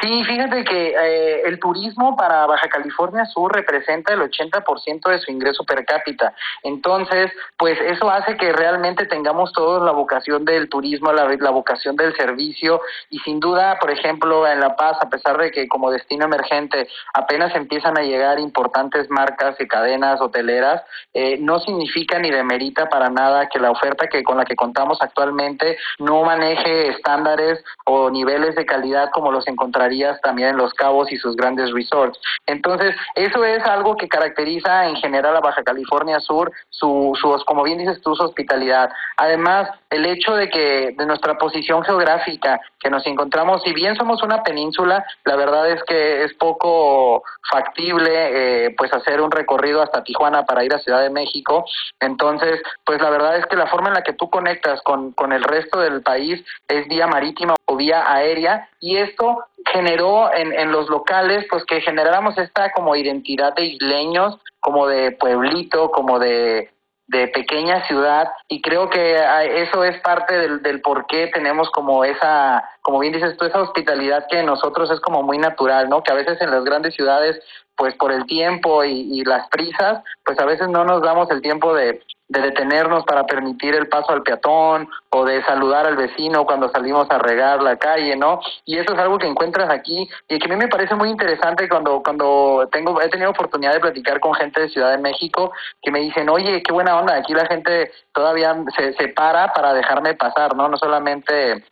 Sí, 0.00 0.24
fíjate 0.24 0.64
que 0.64 0.88
eh, 0.88 1.42
el 1.44 1.60
turismo 1.60 2.16
para 2.16 2.46
Baja 2.46 2.68
California 2.68 3.24
Sur 3.26 3.52
representa 3.52 4.12
el 4.14 4.20
80% 4.20 5.10
de 5.10 5.18
su 5.20 5.30
ingreso 5.30 5.64
per 5.64 5.84
cápita. 5.84 6.34
Entonces, 6.62 7.30
pues 7.56 7.78
eso 7.80 8.10
hace 8.10 8.36
que 8.36 8.52
realmente 8.52 9.06
tengamos 9.06 9.52
todos 9.52 9.82
la 9.84 9.92
vocación 9.92 10.44
del 10.44 10.68
turismo, 10.68 11.12
la, 11.12 11.28
la 11.38 11.50
vocación 11.50 11.96
del 11.96 12.16
servicio 12.16 12.80
y 13.10 13.18
sin 13.20 13.38
duda, 13.38 13.78
por 13.78 13.90
ejemplo, 13.90 14.46
en 14.46 14.60
La 14.60 14.76
Paz, 14.76 14.96
a 15.00 15.10
pesar 15.10 15.36
de 15.38 15.50
que 15.50 15.68
como 15.68 15.90
destino 15.90 16.24
emergente 16.24 16.88
apenas 17.12 17.54
empiezan 17.54 17.98
a 17.98 18.02
llegar 18.02 18.40
importantes 18.40 19.10
marcas 19.10 19.56
y 19.60 19.68
cadenas 19.68 20.20
hoteleras, 20.20 20.82
eh, 21.12 21.36
no 21.38 21.60
significa 21.60 22.18
ni 22.18 22.30
demerita 22.30 22.88
para 22.88 23.10
nada 23.10 23.48
que 23.48 23.58
la 23.58 23.70
oferta 23.70 24.08
que 24.08 24.22
con 24.22 24.38
la 24.38 24.44
que 24.44 24.56
contamos 24.56 24.98
actualmente 25.00 25.76
no 25.98 26.22
maneje 26.24 26.88
estándares 26.88 27.62
o 27.84 28.10
niveles 28.10 28.54
de 28.56 28.64
calidad 28.64 29.10
como 29.12 29.30
encontrarías 29.46 30.20
también 30.20 30.50
en 30.50 30.56
Los 30.56 30.72
Cabos 30.74 31.10
y 31.12 31.16
sus 31.16 31.36
grandes 31.36 31.72
resorts. 31.72 32.18
Entonces, 32.46 32.94
eso 33.14 33.44
es 33.44 33.64
algo 33.64 33.96
que 33.96 34.08
caracteriza 34.08 34.86
en 34.86 34.96
general 34.96 35.36
a 35.36 35.40
Baja 35.40 35.62
California 35.62 36.20
Sur, 36.20 36.52
su, 36.70 37.16
su 37.20 37.32
como 37.46 37.62
bien 37.62 37.78
dices 37.78 38.00
tú, 38.02 38.14
su 38.14 38.24
hospitalidad. 38.24 38.90
Además, 39.16 39.70
el 39.90 40.06
hecho 40.06 40.34
de 40.34 40.48
que 40.48 40.94
de 40.96 41.06
nuestra 41.06 41.34
posición 41.34 41.82
geográfica, 41.84 42.60
que 42.78 42.90
nos 42.90 43.06
encontramos, 43.06 43.62
si 43.62 43.72
bien 43.72 43.94
somos 43.96 44.22
una 44.22 44.42
península, 44.42 45.04
la 45.24 45.36
verdad 45.36 45.70
es 45.70 45.82
que 45.84 46.24
es 46.24 46.34
poco 46.34 47.22
factible 47.50 48.66
eh, 48.66 48.74
pues 48.76 48.92
hacer 48.92 49.20
un 49.20 49.30
recorrido 49.30 49.82
hasta 49.82 50.02
Tijuana 50.02 50.44
para 50.44 50.64
ir 50.64 50.74
a 50.74 50.78
Ciudad 50.78 51.02
de 51.02 51.10
México. 51.10 51.64
Entonces, 52.00 52.60
pues 52.84 53.00
la 53.00 53.10
verdad 53.10 53.36
es 53.36 53.46
que 53.46 53.56
la 53.56 53.66
forma 53.66 53.88
en 53.88 53.94
la 53.94 54.02
que 54.02 54.14
tú 54.14 54.30
conectas 54.30 54.80
con, 54.82 55.12
con 55.12 55.32
el 55.32 55.44
resto 55.44 55.80
del 55.80 56.02
país 56.02 56.42
es 56.68 56.88
vía 56.88 57.06
marítima 57.06 57.54
o 57.66 57.76
vía 57.76 58.04
aérea 58.06 58.68
y 58.80 58.96
esto 58.96 59.31
generó 59.66 60.32
en, 60.34 60.52
en 60.52 60.72
los 60.72 60.88
locales 60.88 61.46
pues 61.50 61.64
que 61.64 61.80
generáramos 61.80 62.36
esta 62.38 62.72
como 62.72 62.96
identidad 62.96 63.54
de 63.54 63.66
isleños, 63.66 64.38
como 64.60 64.86
de 64.86 65.12
pueblito, 65.12 65.90
como 65.90 66.18
de 66.18 66.70
de 67.12 67.28
pequeña 67.28 67.86
ciudad 67.86 68.28
y 68.48 68.62
creo 68.62 68.88
que 68.88 69.18
ah, 69.18 69.44
eso 69.44 69.84
es 69.84 70.00
parte 70.00 70.34
del, 70.34 70.62
del 70.62 70.80
por 70.80 71.06
qué 71.06 71.26
tenemos 71.26 71.70
como 71.70 72.04
esa, 72.04 72.64
como 72.80 73.00
bien 73.00 73.12
dices 73.12 73.36
tú, 73.36 73.44
esa 73.44 73.60
hospitalidad 73.60 74.26
que 74.30 74.42
nosotros 74.42 74.90
es 74.90 74.98
como 75.00 75.22
muy 75.22 75.36
natural, 75.36 75.90
¿no? 75.90 76.02
Que 76.02 76.10
a 76.10 76.16
veces 76.16 76.40
en 76.40 76.50
las 76.50 76.64
grandes 76.64 76.94
ciudades, 76.94 77.38
pues 77.76 77.94
por 77.96 78.12
el 78.12 78.24
tiempo 78.24 78.82
y, 78.82 79.20
y 79.20 79.24
las 79.24 79.46
prisas, 79.48 80.02
pues 80.24 80.38
a 80.38 80.46
veces 80.46 80.68
no 80.68 80.84
nos 80.84 81.02
damos 81.02 81.30
el 81.30 81.42
tiempo 81.42 81.74
de, 81.74 82.00
de 82.32 82.40
detenernos 82.40 83.04
para 83.04 83.24
permitir 83.26 83.74
el 83.74 83.88
paso 83.88 84.12
al 84.12 84.22
peatón 84.22 84.88
o 85.10 85.24
de 85.24 85.42
saludar 85.44 85.86
al 85.86 85.96
vecino 85.96 86.46
cuando 86.46 86.70
salimos 86.70 87.06
a 87.10 87.18
regar 87.18 87.62
la 87.62 87.76
calle, 87.76 88.16
¿no? 88.16 88.40
Y 88.64 88.78
eso 88.78 88.94
es 88.94 88.98
algo 88.98 89.18
que 89.18 89.26
encuentras 89.26 89.68
aquí 89.68 90.08
y 90.28 90.38
que 90.38 90.46
a 90.46 90.48
mí 90.48 90.56
me 90.56 90.68
parece 90.68 90.94
muy 90.94 91.10
interesante 91.10 91.68
cuando 91.68 92.02
cuando 92.02 92.66
tengo 92.72 93.00
he 93.02 93.08
tenido 93.10 93.30
oportunidad 93.30 93.74
de 93.74 93.80
platicar 93.80 94.18
con 94.18 94.34
gente 94.34 94.62
de 94.62 94.70
Ciudad 94.70 94.92
de 94.92 94.98
México 94.98 95.52
que 95.82 95.90
me 95.90 96.00
dicen, 96.00 96.30
"Oye, 96.30 96.62
qué 96.62 96.72
buena 96.72 96.98
onda, 96.98 97.16
aquí 97.16 97.34
la 97.34 97.46
gente 97.46 97.92
todavía 98.14 98.56
se, 98.76 98.94
se 98.94 99.08
para 99.08 99.52
para 99.52 99.74
dejarme 99.74 100.14
pasar, 100.14 100.56
¿no? 100.56 100.68
No 100.68 100.78
solamente 100.78 101.62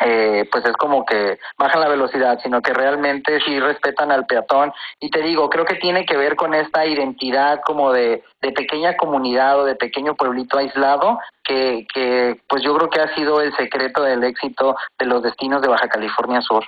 eh, 0.00 0.48
pues 0.50 0.64
es 0.64 0.76
como 0.76 1.04
que 1.04 1.38
bajan 1.58 1.80
la 1.80 1.88
velocidad, 1.88 2.38
sino 2.42 2.60
que 2.62 2.72
realmente 2.72 3.40
sí 3.44 3.58
respetan 3.58 4.12
al 4.12 4.26
peatón. 4.26 4.72
Y 5.00 5.10
te 5.10 5.22
digo, 5.22 5.50
creo 5.50 5.64
que 5.64 5.76
tiene 5.76 6.04
que 6.04 6.16
ver 6.16 6.36
con 6.36 6.54
esta 6.54 6.86
identidad 6.86 7.60
como 7.64 7.92
de, 7.92 8.22
de 8.40 8.52
pequeña 8.52 8.96
comunidad 8.96 9.60
o 9.60 9.64
de 9.64 9.74
pequeño 9.74 10.14
pueblito 10.14 10.58
aislado, 10.58 11.18
que, 11.42 11.86
que 11.92 12.40
pues 12.48 12.62
yo 12.62 12.76
creo 12.76 12.90
que 12.90 13.00
ha 13.00 13.14
sido 13.14 13.40
el 13.40 13.54
secreto 13.56 14.02
del 14.02 14.22
éxito 14.24 14.76
de 14.98 15.06
los 15.06 15.22
destinos 15.22 15.62
de 15.62 15.68
Baja 15.68 15.88
California 15.88 16.40
Sur. 16.42 16.64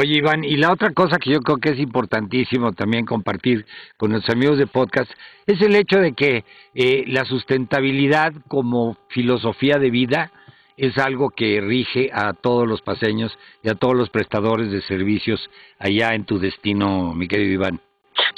Oye, 0.00 0.18
Iván, 0.18 0.44
y 0.44 0.56
la 0.56 0.70
otra 0.70 0.92
cosa 0.92 1.18
que 1.18 1.30
yo 1.30 1.40
creo 1.40 1.56
que 1.56 1.70
es 1.70 1.78
importantísimo 1.80 2.72
también 2.72 3.04
compartir 3.04 3.66
con 3.96 4.12
nuestros 4.12 4.36
amigos 4.36 4.56
de 4.56 4.68
podcast 4.68 5.10
es 5.44 5.60
el 5.60 5.74
hecho 5.74 5.98
de 5.98 6.12
que 6.12 6.44
eh, 6.74 7.04
la 7.08 7.24
sustentabilidad 7.24 8.32
como 8.46 8.96
filosofía 9.08 9.78
de 9.78 9.90
vida 9.90 10.30
es 10.78 10.96
algo 10.96 11.30
que 11.30 11.60
rige 11.60 12.10
a 12.12 12.32
todos 12.32 12.66
los 12.66 12.80
paseños 12.80 13.36
y 13.62 13.68
a 13.68 13.74
todos 13.74 13.94
los 13.94 14.08
prestadores 14.10 14.70
de 14.70 14.80
servicios 14.82 15.50
allá 15.78 16.14
en 16.14 16.24
tu 16.24 16.38
destino, 16.38 17.12
mi 17.14 17.28
querido 17.28 17.52
Iván. 17.52 17.80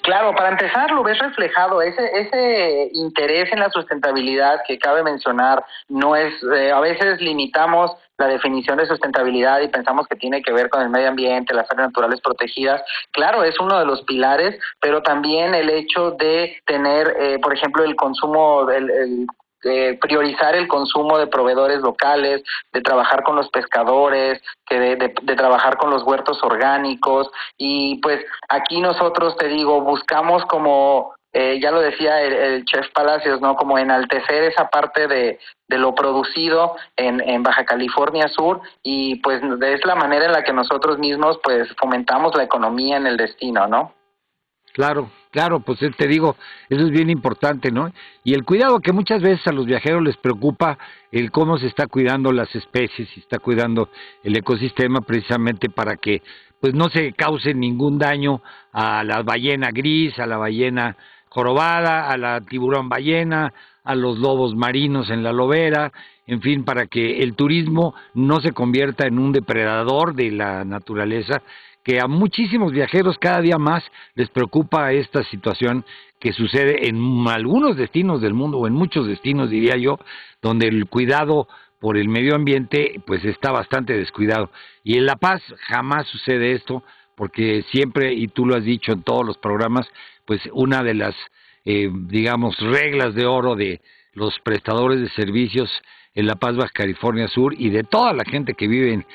Claro, 0.03 0.35
para 0.35 0.51
empezar 0.51 0.91
lo 0.91 1.03
ves 1.03 1.19
reflejado, 1.19 1.83
ese, 1.83 2.05
ese 2.15 2.91
interés 2.95 3.53
en 3.53 3.61
la 3.61 3.71
sustentabilidad 3.71 4.61
que 4.67 4.79
cabe 4.79 5.03
mencionar, 5.03 5.65
no 5.89 6.17
es, 6.17 6.35
eh, 6.55 6.73
a 6.73 6.81
veces 6.81 7.21
limitamos 7.21 7.93
la 8.19 8.27
definición 8.27 8.79
de 8.79 8.87
sustentabilidad 8.87 9.61
y 9.61 9.69
pensamos 9.69 10.07
que 10.07 10.17
tiene 10.17 10.43
que 10.43 10.53
ver 10.53 10.69
con 10.69 10.83
el 10.83 10.91
medio 10.91 11.09
ambiente, 11.09 11.55
las 11.55 11.71
áreas 11.71 11.89
naturales 11.89 12.21
protegidas. 12.21 12.83
Claro, 13.13 13.45
es 13.45 13.59
uno 13.61 13.79
de 13.79 13.87
los 13.87 14.03
pilares, 14.03 14.59
pero 14.81 15.03
también 15.03 15.55
el 15.55 15.71
hecho 15.71 16.13
de 16.13 16.57
tener, 16.67 17.17
eh, 17.19 17.39
por 17.41 17.55
ejemplo, 17.55 17.85
el 17.85 17.97
consumo, 17.97 18.69
el, 18.71 18.91
el 18.91 19.27
priorizar 20.01 20.57
el 20.57 20.69
consumo 20.69 21.19
de 21.19 21.27
proveedores 21.27 21.81
locales, 21.81 22.43
de 22.73 22.81
trabajar 22.81 23.23
con 23.23 23.37
los 23.37 23.49
pescadores, 23.51 24.41
que 24.67 24.79
de, 24.79 24.97
de, 24.97 25.37
trabajar 25.37 25.77
con 25.77 25.91
los 25.91 26.03
huertos 26.03 26.43
orgánicos 26.43 27.31
y 27.57 28.01
pues 28.01 28.25
aquí 28.49 28.81
nosotros 28.81 29.37
te 29.37 29.49
digo 29.49 29.81
buscamos 29.83 30.45
como 30.47 31.15
eh, 31.33 31.61
ya 31.61 31.71
lo 31.71 31.81
decía 31.81 32.23
el, 32.23 32.65
chef 32.65 32.89
Palacios, 32.93 33.41
¿no? 33.41 33.55
Como 33.55 33.79
enaltecer 33.79 34.43
esa 34.45 34.69
parte 34.69 35.07
de, 35.07 35.39
de 35.69 35.79
lo 35.79 35.95
producido 35.95 36.77
en, 36.97 37.21
en 37.21 37.45
Baja 37.45 37.65
California 37.65 38.27
Sur 38.29 38.61
y 38.83 39.17
pues 39.17 39.41
es 39.63 39.85
la 39.85 39.95
manera 39.95 40.27
en 40.27 40.33
la 40.33 40.43
que 40.43 40.53
nosotros 40.53 40.99
mismos 40.99 41.39
pues 41.45 41.69
fomentamos 41.79 42.35
la 42.35 42.43
economía 42.43 42.97
en 42.97 43.07
el 43.07 43.17
destino, 43.17 43.69
¿no? 43.69 43.95
Claro, 44.73 45.11
claro, 45.31 45.61
pues 45.61 45.83
eh, 45.83 45.91
te 45.97 46.07
digo, 46.07 46.37
eso 46.69 46.85
es 46.85 46.91
bien 46.91 47.11
importante, 47.11 47.71
¿no? 47.71 47.93
Y 48.25 48.35
el 48.35 48.45
cuidado 48.45 48.81
que 48.81 48.93
muchas 48.93 49.23
veces 49.23 49.47
a 49.47 49.53
los 49.53 49.67
viajeros 49.67 50.03
les 50.03 50.17
preocupa 50.17 50.79
el 51.11 51.31
cómo 51.31 51.59
se 51.59 51.67
está 51.67 51.87
cuidando 51.87 52.33
las 52.33 52.55
especies 52.55 53.09
y 53.17 53.21
está 53.21 53.39
cuidando 53.39 53.89
el 54.23 54.37
ecosistema 54.37 55.01
precisamente 55.01 55.71
para 55.71 55.97
que 55.97 56.23
pues 56.61 56.75
no 56.75 56.91
se 56.91 57.13
cause 57.13 57.55
ningún 57.55 57.99
daño 57.99 58.43
a 58.73 59.03
la 59.03 59.23
ballena 59.23 59.71
gris, 59.71 60.19
a 60.19 60.27
la 60.27 60.37
ballena 60.37 60.97
jorobada, 61.29 62.11
a 62.11 62.17
la 62.19 62.41
tiburón 62.43 62.89
ballena, 62.89 63.53
a 63.85 63.95
los 63.95 64.19
lobos 64.19 64.55
marinos 64.55 65.11
en 65.11 65.23
la 65.23 65.33
lobera, 65.33 65.93
en 66.27 66.43
fin, 66.43 66.65
para 66.65 66.87
que 66.87 67.23
el 67.23 67.35
turismo 67.35 67.95
no 68.15 68.41
se 68.41 68.53
convierta 68.53 69.07
en 69.07 69.19
un 69.19 69.33
depredador 69.33 70.15
de 70.15 70.31
la 70.31 70.65
naturaleza, 70.65 71.43
que 71.85 72.01
a 72.01 72.07
muchísimos 72.07 72.73
viajeros 72.73 73.19
cada 73.19 73.41
día 73.41 73.59
más 73.59 73.83
les 74.15 74.29
preocupa 74.31 74.93
esta 74.93 75.25
situación 75.25 75.85
que 76.19 76.33
sucede 76.33 76.89
en 76.89 77.27
algunos 77.29 77.77
destinos 77.77 78.21
del 78.21 78.35
mundo 78.35 78.59
o 78.59 78.67
en 78.67 78.75
muchos 78.75 79.07
destinos 79.07 79.51
diría 79.51 79.77
yo, 79.77 79.99
donde 80.43 80.69
el 80.69 80.87
cuidado 80.87 81.49
por 81.81 81.97
el 81.97 82.09
medio 82.09 82.35
ambiente 82.35 83.01
pues 83.07 83.25
está 83.25 83.51
bastante 83.51 83.95
descuidado. 83.95 84.51
Y 84.85 84.99
en 84.99 85.07
La 85.07 85.17
Paz 85.17 85.43
jamás 85.69 86.07
sucede 86.09 86.53
esto 86.53 86.85
porque 87.17 87.65
siempre, 87.71 88.13
y 88.15 88.29
tú 88.29 88.47
lo 88.47 88.57
has 88.57 88.65
dicho 88.65 88.93
en 88.93 89.03
todos 89.03 89.27
los 89.27 89.39
programas, 89.39 89.87
pues 90.27 90.41
una 90.53 90.83
de 90.83 90.95
las, 90.95 91.15
eh, 91.65 91.91
digamos, 91.93 92.59
reglas 92.61 93.15
de 93.15 93.27
oro 93.27 93.57
de 93.57 93.81
los 94.13 94.39
prestadores 94.41 95.01
de 95.01 95.09
servicios 95.11 95.71
en 96.15 96.27
La 96.27 96.35
Paz, 96.35 96.57
Baja 96.57 96.73
California 96.73 97.29
Sur 97.29 97.55
y 97.57 97.71
de 97.71 97.85
toda 97.85 98.13
la 98.13 98.25
gente 98.25 98.55
que 98.55 98.67
vive 98.67 98.93
en, 98.93 99.07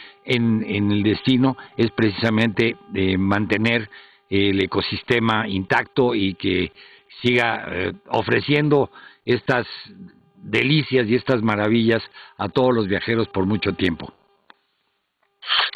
en, 0.66 0.92
el 0.92 1.04
destino 1.04 1.58
es 1.78 1.92
precisamente 1.92 2.78
de 2.90 3.18
mantener 3.18 3.90
el 4.30 4.62
ecosistema 4.62 5.48
intacto 5.48 6.16
y 6.16 6.36
que 6.36 6.72
siga 7.22 7.66
eh, 7.70 7.94
ofreciendo 8.08 8.90
estas 9.26 9.68
delicias 10.38 11.08
y 11.08 11.16
estas 11.16 11.42
maravillas 11.42 12.02
a 12.38 12.50
todos 12.50 12.74
los 12.74 12.88
viajeros 12.88 13.28
por 13.30 13.46
mucho 13.46 13.74
tiempo. 13.74 14.14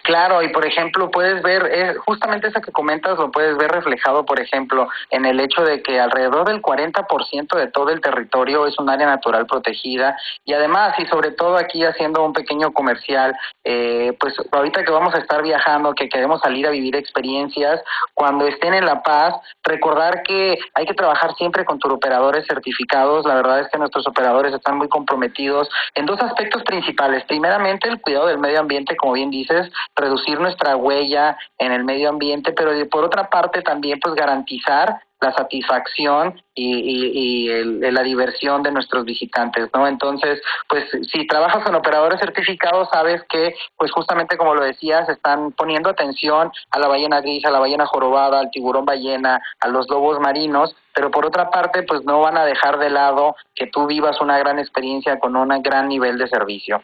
Claro, 0.03 0.41
y 0.41 0.49
por 0.49 0.65
ejemplo, 0.65 1.11
puedes 1.11 1.41
ver, 1.43 1.69
eh, 1.71 1.95
justamente 2.05 2.47
eso 2.47 2.61
que 2.61 2.71
comentas 2.71 3.17
lo 3.17 3.31
puedes 3.31 3.55
ver 3.57 3.71
reflejado, 3.71 4.25
por 4.25 4.39
ejemplo, 4.39 4.87
en 5.11 5.25
el 5.25 5.39
hecho 5.39 5.63
de 5.63 5.83
que 5.83 5.99
alrededor 5.99 6.47
del 6.47 6.61
40% 6.61 7.55
de 7.55 7.67
todo 7.67 7.89
el 7.89 8.01
territorio 8.01 8.65
es 8.65 8.79
un 8.79 8.89
área 8.89 9.05
natural 9.05 9.45
protegida. 9.45 10.17
Y 10.45 10.53
además, 10.53 10.95
y 10.97 11.05
sobre 11.05 11.31
todo 11.31 11.57
aquí 11.57 11.83
haciendo 11.83 12.23
un 12.23 12.33
pequeño 12.33 12.71
comercial, 12.71 13.35
eh, 13.63 14.15
pues 14.19 14.33
ahorita 14.51 14.83
que 14.83 14.91
vamos 14.91 15.13
a 15.13 15.19
estar 15.19 15.43
viajando, 15.43 15.93
que 15.93 16.09
queremos 16.09 16.41
salir 16.41 16.65
a 16.65 16.71
vivir 16.71 16.95
experiencias, 16.95 17.81
cuando 18.13 18.47
estén 18.47 18.73
en 18.73 18.85
La 18.85 19.03
Paz, 19.03 19.35
recordar 19.63 20.23
que 20.23 20.57
hay 20.73 20.85
que 20.85 20.93
trabajar 20.93 21.35
siempre 21.35 21.65
con 21.65 21.79
turoperadores 21.79 22.45
certificados, 22.47 23.25
la 23.25 23.35
verdad 23.35 23.59
es 23.59 23.69
que 23.69 23.77
nuestros 23.77 24.07
operadores 24.07 24.53
están 24.53 24.77
muy 24.77 24.89
comprometidos 24.89 25.69
en 25.95 26.05
dos 26.05 26.19
aspectos 26.21 26.63
principales, 26.63 27.23
primeramente 27.25 27.87
el 27.87 28.01
cuidado 28.01 28.27
del 28.27 28.39
medio 28.39 28.59
ambiente, 28.59 28.95
como 28.95 29.13
bien 29.13 29.29
dices, 29.29 29.58
reducir 29.95 30.39
nuestra 30.39 30.75
huella 30.75 31.37
en 31.57 31.71
el 31.71 31.83
medio 31.83 32.09
ambiente, 32.09 32.51
pero 32.53 32.71
por 32.89 33.05
otra 33.05 33.29
parte 33.29 33.61
también 33.61 33.99
pues 33.99 34.15
garantizar 34.15 35.01
la 35.21 35.33
satisfacción 35.33 36.41
y, 36.55 37.49
la 37.79 38.03
diversión 38.03 38.63
de 38.63 38.71
nuestros 38.71 39.05
visitantes, 39.05 39.69
¿no? 39.73 39.87
Entonces, 39.87 40.41
pues 40.67 40.85
si 41.11 41.25
trabajas 41.27 41.63
con 41.63 41.75
operadores 41.75 42.19
certificados, 42.19 42.89
sabes 42.91 43.21
que, 43.29 43.55
pues 43.77 43.91
justamente 43.91 44.37
como 44.37 44.55
lo 44.55 44.63
decías, 44.63 45.09
están 45.09 45.51
poniendo 45.53 45.89
atención 45.89 46.51
a 46.71 46.79
la 46.79 46.87
ballena 46.87 47.21
gris, 47.21 47.45
a 47.45 47.51
la 47.51 47.59
ballena 47.59 47.85
jorobada, 47.85 48.39
al 48.39 48.51
tiburón 48.51 48.85
ballena, 48.85 49.41
a 49.59 49.67
los 49.67 49.89
lobos 49.89 50.19
marinos, 50.19 50.75
pero 50.93 51.11
por 51.11 51.25
otra 51.25 51.49
parte, 51.49 51.83
pues 51.83 52.03
no 52.03 52.21
van 52.21 52.37
a 52.37 52.45
dejar 52.45 52.77
de 52.77 52.89
lado 52.89 53.35
que 53.55 53.67
tú 53.67 53.87
vivas 53.87 54.21
una 54.21 54.37
gran 54.37 54.59
experiencia 54.59 55.19
con 55.19 55.35
un 55.35 55.49
gran 55.61 55.87
nivel 55.87 56.17
de 56.17 56.27
servicio. 56.27 56.81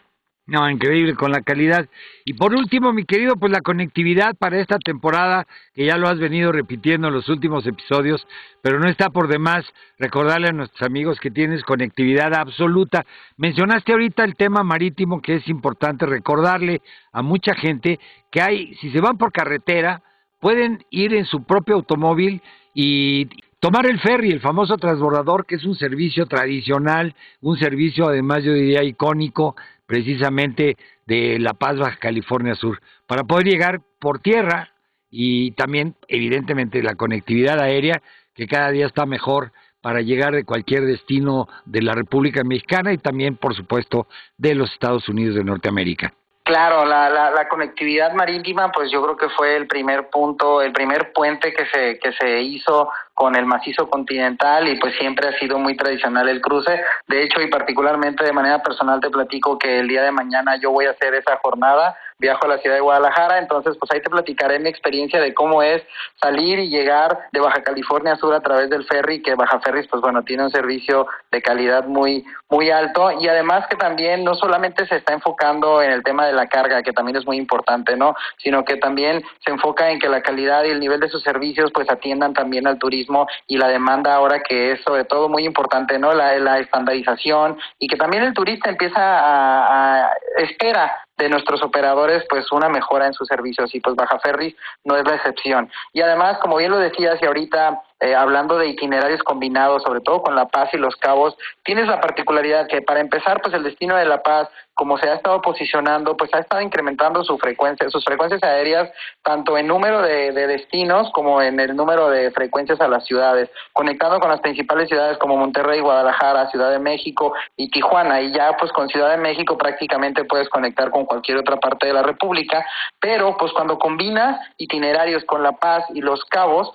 No, 0.48 0.70
increíble 0.70 1.16
con 1.16 1.32
la 1.32 1.40
calidad. 1.40 1.88
Y 2.24 2.34
por 2.34 2.54
último, 2.54 2.92
mi 2.92 3.04
querido, 3.04 3.34
pues 3.34 3.50
la 3.50 3.62
conectividad 3.62 4.36
para 4.36 4.60
esta 4.60 4.78
temporada, 4.78 5.44
que 5.74 5.86
ya 5.86 5.96
lo 5.96 6.06
has 6.06 6.20
venido 6.20 6.52
repitiendo 6.52 7.08
en 7.08 7.14
los 7.14 7.28
últimos 7.28 7.66
episodios, 7.66 8.24
pero 8.62 8.78
no 8.78 8.88
está 8.88 9.10
por 9.10 9.26
demás 9.26 9.64
recordarle 9.98 10.48
a 10.48 10.52
nuestros 10.52 10.82
amigos 10.82 11.18
que 11.18 11.32
tienes 11.32 11.64
conectividad 11.64 12.32
absoluta. 12.32 13.04
Mencionaste 13.36 13.90
ahorita 13.90 14.22
el 14.22 14.36
tema 14.36 14.62
marítimo, 14.62 15.20
que 15.20 15.34
es 15.34 15.48
importante 15.48 16.06
recordarle 16.06 16.80
a 17.12 17.22
mucha 17.22 17.56
gente 17.56 17.98
que 18.30 18.40
hay, 18.40 18.74
si 18.76 18.92
se 18.92 19.00
van 19.00 19.18
por 19.18 19.32
carretera, 19.32 20.00
pueden 20.38 20.84
ir 20.90 21.12
en 21.14 21.24
su 21.24 21.42
propio 21.42 21.74
automóvil 21.74 22.40
y 22.72 23.26
tomar 23.58 23.86
el 23.86 23.98
ferry, 23.98 24.30
el 24.30 24.40
famoso 24.40 24.76
transbordador, 24.76 25.44
que 25.44 25.56
es 25.56 25.64
un 25.64 25.74
servicio 25.74 26.26
tradicional, 26.26 27.16
un 27.40 27.58
servicio 27.58 28.06
además 28.06 28.44
yo 28.44 28.52
diría 28.52 28.84
icónico 28.84 29.56
precisamente 29.86 30.76
de 31.06 31.38
La 31.38 31.54
Paz, 31.54 31.78
Baja 31.78 31.96
California 31.96 32.54
Sur, 32.54 32.80
para 33.06 33.24
poder 33.24 33.46
llegar 33.46 33.80
por 34.00 34.18
tierra 34.20 34.72
y 35.10 35.52
también, 35.52 35.94
evidentemente, 36.08 36.82
la 36.82 36.96
conectividad 36.96 37.60
aérea, 37.60 38.02
que 38.34 38.46
cada 38.46 38.70
día 38.70 38.86
está 38.86 39.06
mejor 39.06 39.52
para 39.80 40.02
llegar 40.02 40.34
de 40.34 40.44
cualquier 40.44 40.84
destino 40.84 41.48
de 41.64 41.80
la 41.80 41.94
República 41.94 42.42
Mexicana 42.44 42.92
y 42.92 42.98
también, 42.98 43.36
por 43.36 43.54
supuesto, 43.54 44.08
de 44.36 44.54
los 44.54 44.72
Estados 44.72 45.08
Unidos 45.08 45.36
de 45.36 45.44
Norteamérica. 45.44 46.12
Claro, 46.46 46.84
la, 46.84 47.10
la, 47.10 47.32
la, 47.32 47.48
conectividad 47.48 48.12
marítima, 48.12 48.70
pues 48.70 48.88
yo 48.92 49.02
creo 49.02 49.16
que 49.16 49.28
fue 49.30 49.56
el 49.56 49.66
primer 49.66 50.10
punto, 50.10 50.62
el 50.62 50.70
primer 50.70 51.12
puente 51.12 51.52
que 51.52 51.66
se, 51.66 51.98
que 51.98 52.12
se 52.12 52.40
hizo 52.40 52.88
con 53.14 53.34
el 53.34 53.46
macizo 53.46 53.90
continental 53.90 54.68
y 54.68 54.78
pues 54.78 54.94
siempre 54.94 55.26
ha 55.26 55.36
sido 55.40 55.58
muy 55.58 55.76
tradicional 55.76 56.28
el 56.28 56.40
cruce. 56.40 56.80
De 57.08 57.24
hecho, 57.24 57.40
y 57.40 57.50
particularmente 57.50 58.22
de 58.22 58.32
manera 58.32 58.62
personal 58.62 59.00
te 59.00 59.10
platico 59.10 59.58
que 59.58 59.80
el 59.80 59.88
día 59.88 60.04
de 60.04 60.12
mañana 60.12 60.54
yo 60.62 60.70
voy 60.70 60.86
a 60.86 60.92
hacer 60.92 61.14
esa 61.14 61.36
jornada, 61.42 61.96
viajo 62.18 62.46
a 62.46 62.48
la 62.48 62.58
ciudad 62.58 62.76
de 62.76 62.82
Guadalajara, 62.82 63.38
entonces 63.38 63.76
pues 63.78 63.90
ahí 63.90 64.00
te 64.00 64.10
platicaré 64.10 64.58
mi 64.58 64.68
experiencia 64.68 65.20
de 65.20 65.34
cómo 65.34 65.62
es 65.62 65.82
salir 66.20 66.58
y 66.58 66.68
llegar 66.68 67.28
de 67.32 67.40
Baja 67.40 67.62
California 67.62 68.16
Sur 68.16 68.34
a 68.34 68.40
través 68.40 68.70
del 68.70 68.84
ferry, 68.84 69.22
que 69.22 69.34
Baja 69.34 69.60
Ferris 69.60 69.86
pues 69.88 70.00
bueno, 70.00 70.22
tiene 70.24 70.44
un 70.44 70.50
servicio 70.50 71.06
de 71.30 71.42
calidad 71.42 71.84
muy 71.86 72.24
muy 72.48 72.70
alto 72.70 73.10
y 73.20 73.28
además 73.28 73.66
que 73.68 73.76
también 73.76 74.24
no 74.24 74.34
solamente 74.34 74.86
se 74.86 74.96
está 74.96 75.12
enfocando 75.12 75.82
en 75.82 75.90
el 75.90 76.02
tema 76.04 76.26
de 76.26 76.32
la 76.32 76.46
carga, 76.46 76.82
que 76.82 76.92
también 76.92 77.16
es 77.16 77.26
muy 77.26 77.36
importante, 77.36 77.96
¿no? 77.96 78.14
Sino 78.38 78.64
que 78.64 78.76
también 78.76 79.22
se 79.44 79.50
enfoca 79.50 79.90
en 79.90 79.98
que 79.98 80.08
la 80.08 80.22
calidad 80.22 80.64
y 80.64 80.70
el 80.70 80.80
nivel 80.80 81.00
de 81.00 81.08
sus 81.08 81.22
servicios 81.22 81.70
pues 81.72 81.90
atiendan 81.90 82.34
también 82.34 82.66
al 82.66 82.78
turismo 82.78 83.26
y 83.46 83.58
la 83.58 83.68
demanda 83.68 84.14
ahora 84.14 84.42
que 84.42 84.72
es 84.72 84.80
sobre 84.82 85.04
todo 85.04 85.28
muy 85.28 85.44
importante, 85.44 85.98
¿no? 85.98 86.14
La, 86.14 86.38
la 86.38 86.58
estandarización 86.58 87.58
y 87.78 87.88
que 87.88 87.96
también 87.96 88.22
el 88.22 88.32
turista 88.32 88.70
empieza 88.70 89.00
a, 89.00 90.04
a 90.04 90.12
espera 90.38 91.05
de 91.18 91.28
nuestros 91.28 91.62
operadores 91.62 92.24
pues 92.28 92.50
una 92.52 92.68
mejora 92.68 93.06
en 93.06 93.14
sus 93.14 93.28
servicios 93.28 93.74
y 93.74 93.80
pues 93.80 93.96
Baja 93.96 94.18
Ferris 94.18 94.54
no 94.84 94.96
es 94.96 95.04
la 95.04 95.16
excepción. 95.16 95.70
Y 95.92 96.00
además, 96.00 96.38
como 96.38 96.56
bien 96.56 96.70
lo 96.70 96.78
decías 96.78 97.18
y 97.20 97.26
ahorita 97.26 97.82
eh, 98.00 98.14
hablando 98.14 98.58
de 98.58 98.68
itinerarios 98.68 99.22
combinados, 99.22 99.82
sobre 99.82 100.00
todo 100.00 100.22
con 100.22 100.34
La 100.34 100.46
Paz 100.46 100.70
y 100.72 100.76
Los 100.76 100.96
Cabos, 100.96 101.36
tienes 101.64 101.86
la 101.86 102.00
particularidad 102.00 102.68
que 102.68 102.82
para 102.82 103.00
empezar 103.00 103.40
pues 103.40 103.54
el 103.54 103.62
destino 103.62 103.96
de 103.96 104.04
La 104.04 104.22
Paz 104.22 104.48
como 104.76 104.98
se 104.98 105.08
ha 105.08 105.14
estado 105.14 105.40
posicionando, 105.40 106.18
pues 106.18 106.32
ha 106.34 106.40
estado 106.40 106.60
incrementando 106.60 107.24
su 107.24 107.38
frecuencia, 107.38 107.88
sus 107.88 108.04
frecuencias 108.04 108.42
aéreas, 108.42 108.90
tanto 109.22 109.56
en 109.56 109.66
número 109.66 110.02
de, 110.02 110.32
de, 110.32 110.46
destinos 110.46 111.10
como 111.12 111.40
en 111.40 111.58
el 111.58 111.74
número 111.74 112.10
de 112.10 112.30
frecuencias 112.30 112.78
a 112.82 112.86
las 112.86 113.06
ciudades, 113.06 113.48
conectando 113.72 114.20
con 114.20 114.28
las 114.28 114.40
principales 114.40 114.88
ciudades 114.88 115.16
como 115.16 115.38
Monterrey, 115.38 115.80
Guadalajara, 115.80 116.50
Ciudad 116.50 116.70
de 116.70 116.78
México 116.78 117.32
y 117.56 117.70
Tijuana. 117.70 118.20
Y 118.20 118.34
ya 118.34 118.54
pues 118.58 118.70
con 118.72 118.86
Ciudad 118.88 119.12
de 119.12 119.16
México 119.16 119.56
prácticamente 119.56 120.24
puedes 120.24 120.50
conectar 120.50 120.90
con 120.90 121.06
cualquier 121.06 121.38
otra 121.38 121.56
parte 121.56 121.86
de 121.86 121.94
la 121.94 122.02
República, 122.02 122.62
pero 123.00 123.34
pues 123.38 123.52
cuando 123.52 123.78
combinas 123.78 124.38
itinerarios 124.58 125.24
con 125.24 125.42
La 125.42 125.52
Paz 125.52 125.84
y 125.94 126.02
Los 126.02 126.22
Cabos, 126.26 126.74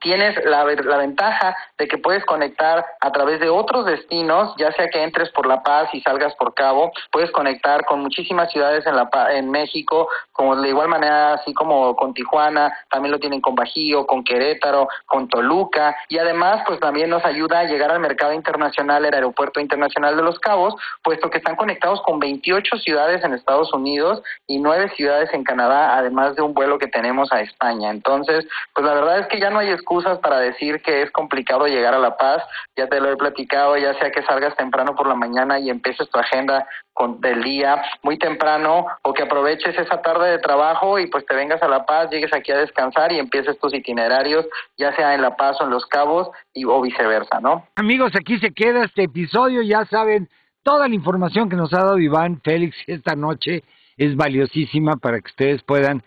tienes 0.00 0.36
la, 0.44 0.64
la, 0.64 0.96
ventaja 0.96 1.56
de 1.78 1.88
que 1.88 1.98
puedes 1.98 2.24
conectar 2.24 2.84
a 3.00 3.12
través 3.12 3.40
de 3.40 3.48
otros 3.48 3.86
destinos, 3.86 4.54
ya 4.56 4.72
sea 4.72 4.88
que 4.88 5.02
entres 5.02 5.30
por 5.30 5.46
La 5.46 5.62
Paz 5.62 5.88
y 5.92 6.00
salgas 6.00 6.34
por 6.36 6.54
Cabo, 6.54 6.92
puedes 7.10 7.30
conectar 7.30 7.84
con 7.84 8.00
muchísimas 8.00 8.50
ciudades 8.50 8.86
en, 8.86 8.96
la, 8.96 9.08
en 9.30 9.50
México, 9.50 10.08
como 10.32 10.56
de 10.56 10.68
igual 10.68 10.88
manera, 10.88 11.34
así 11.34 11.54
como 11.54 11.94
con 11.96 12.14
Tijuana, 12.14 12.72
también 12.90 13.12
lo 13.12 13.18
tienen 13.18 13.40
con 13.40 13.54
Bajío, 13.54 14.06
con 14.06 14.24
Querétaro, 14.24 14.88
con 15.06 15.28
Toluca, 15.28 15.96
y 16.08 16.18
además, 16.18 16.62
pues 16.66 16.80
también 16.80 17.10
nos 17.10 17.24
ayuda 17.24 17.60
a 17.60 17.64
llegar 17.64 17.90
al 17.90 18.00
mercado 18.00 18.32
internacional, 18.32 19.04
el 19.04 19.14
Aeropuerto 19.14 19.60
Internacional 19.60 20.16
de 20.16 20.22
Los 20.22 20.38
Cabos, 20.38 20.74
puesto 21.02 21.30
que 21.30 21.38
están 21.38 21.56
conectados 21.56 22.02
con 22.02 22.18
28 22.18 22.78
ciudades 22.78 23.24
en 23.24 23.34
Estados 23.34 23.72
Unidos 23.72 24.22
y 24.46 24.58
9 24.58 24.92
ciudades 24.96 25.32
en 25.32 25.44
Canadá, 25.44 25.96
además 25.96 26.36
de 26.36 26.42
un 26.42 26.54
vuelo 26.54 26.78
que 26.78 26.88
tenemos 26.88 27.32
a 27.32 27.40
España. 27.40 27.90
Entonces, 27.90 28.46
pues 28.74 28.86
la 28.86 28.94
verdad 28.94 29.18
es 29.20 29.26
que 29.28 29.40
ya 29.40 29.50
no 29.50 29.58
hay 29.58 29.70
excusas 29.86 30.18
para 30.18 30.40
decir 30.40 30.82
que 30.82 31.02
es 31.02 31.12
complicado 31.12 31.66
llegar 31.66 31.94
a 31.94 32.00
La 32.00 32.16
Paz, 32.16 32.42
ya 32.76 32.88
te 32.88 33.00
lo 33.00 33.12
he 33.12 33.16
platicado, 33.16 33.76
ya 33.76 33.94
sea 33.94 34.10
que 34.10 34.24
salgas 34.24 34.56
temprano 34.56 34.96
por 34.96 35.06
la 35.06 35.14
mañana 35.14 35.60
y 35.60 35.70
empieces 35.70 36.10
tu 36.10 36.18
agenda 36.18 36.66
con, 36.92 37.20
del 37.20 37.40
día 37.44 37.80
muy 38.02 38.18
temprano 38.18 38.86
o 39.02 39.12
que 39.12 39.22
aproveches 39.22 39.78
esa 39.78 40.02
tarde 40.02 40.30
de 40.30 40.38
trabajo 40.40 40.98
y 40.98 41.06
pues 41.06 41.24
te 41.24 41.36
vengas 41.36 41.62
a 41.62 41.68
La 41.68 41.86
Paz, 41.86 42.10
llegues 42.10 42.34
aquí 42.34 42.50
a 42.50 42.58
descansar 42.58 43.12
y 43.12 43.20
empieces 43.20 43.56
tus 43.60 43.72
itinerarios, 43.74 44.44
ya 44.76 44.92
sea 44.96 45.14
en 45.14 45.22
La 45.22 45.36
Paz 45.36 45.56
o 45.60 45.64
en 45.64 45.70
Los 45.70 45.86
Cabos 45.86 46.30
y 46.52 46.64
o 46.64 46.80
viceversa, 46.80 47.38
¿no? 47.40 47.64
Amigos, 47.76 48.12
aquí 48.16 48.40
se 48.40 48.50
queda 48.50 48.86
este 48.86 49.04
episodio, 49.04 49.62
ya 49.62 49.84
saben, 49.84 50.28
toda 50.64 50.88
la 50.88 50.94
información 50.96 51.48
que 51.48 51.54
nos 51.54 51.72
ha 51.72 51.84
dado 51.84 51.98
Iván 51.98 52.40
Félix 52.42 52.76
esta 52.88 53.14
noche 53.14 53.62
es 53.96 54.16
valiosísima 54.16 54.96
para 54.96 55.20
que 55.20 55.30
ustedes 55.30 55.62
puedan 55.62 56.02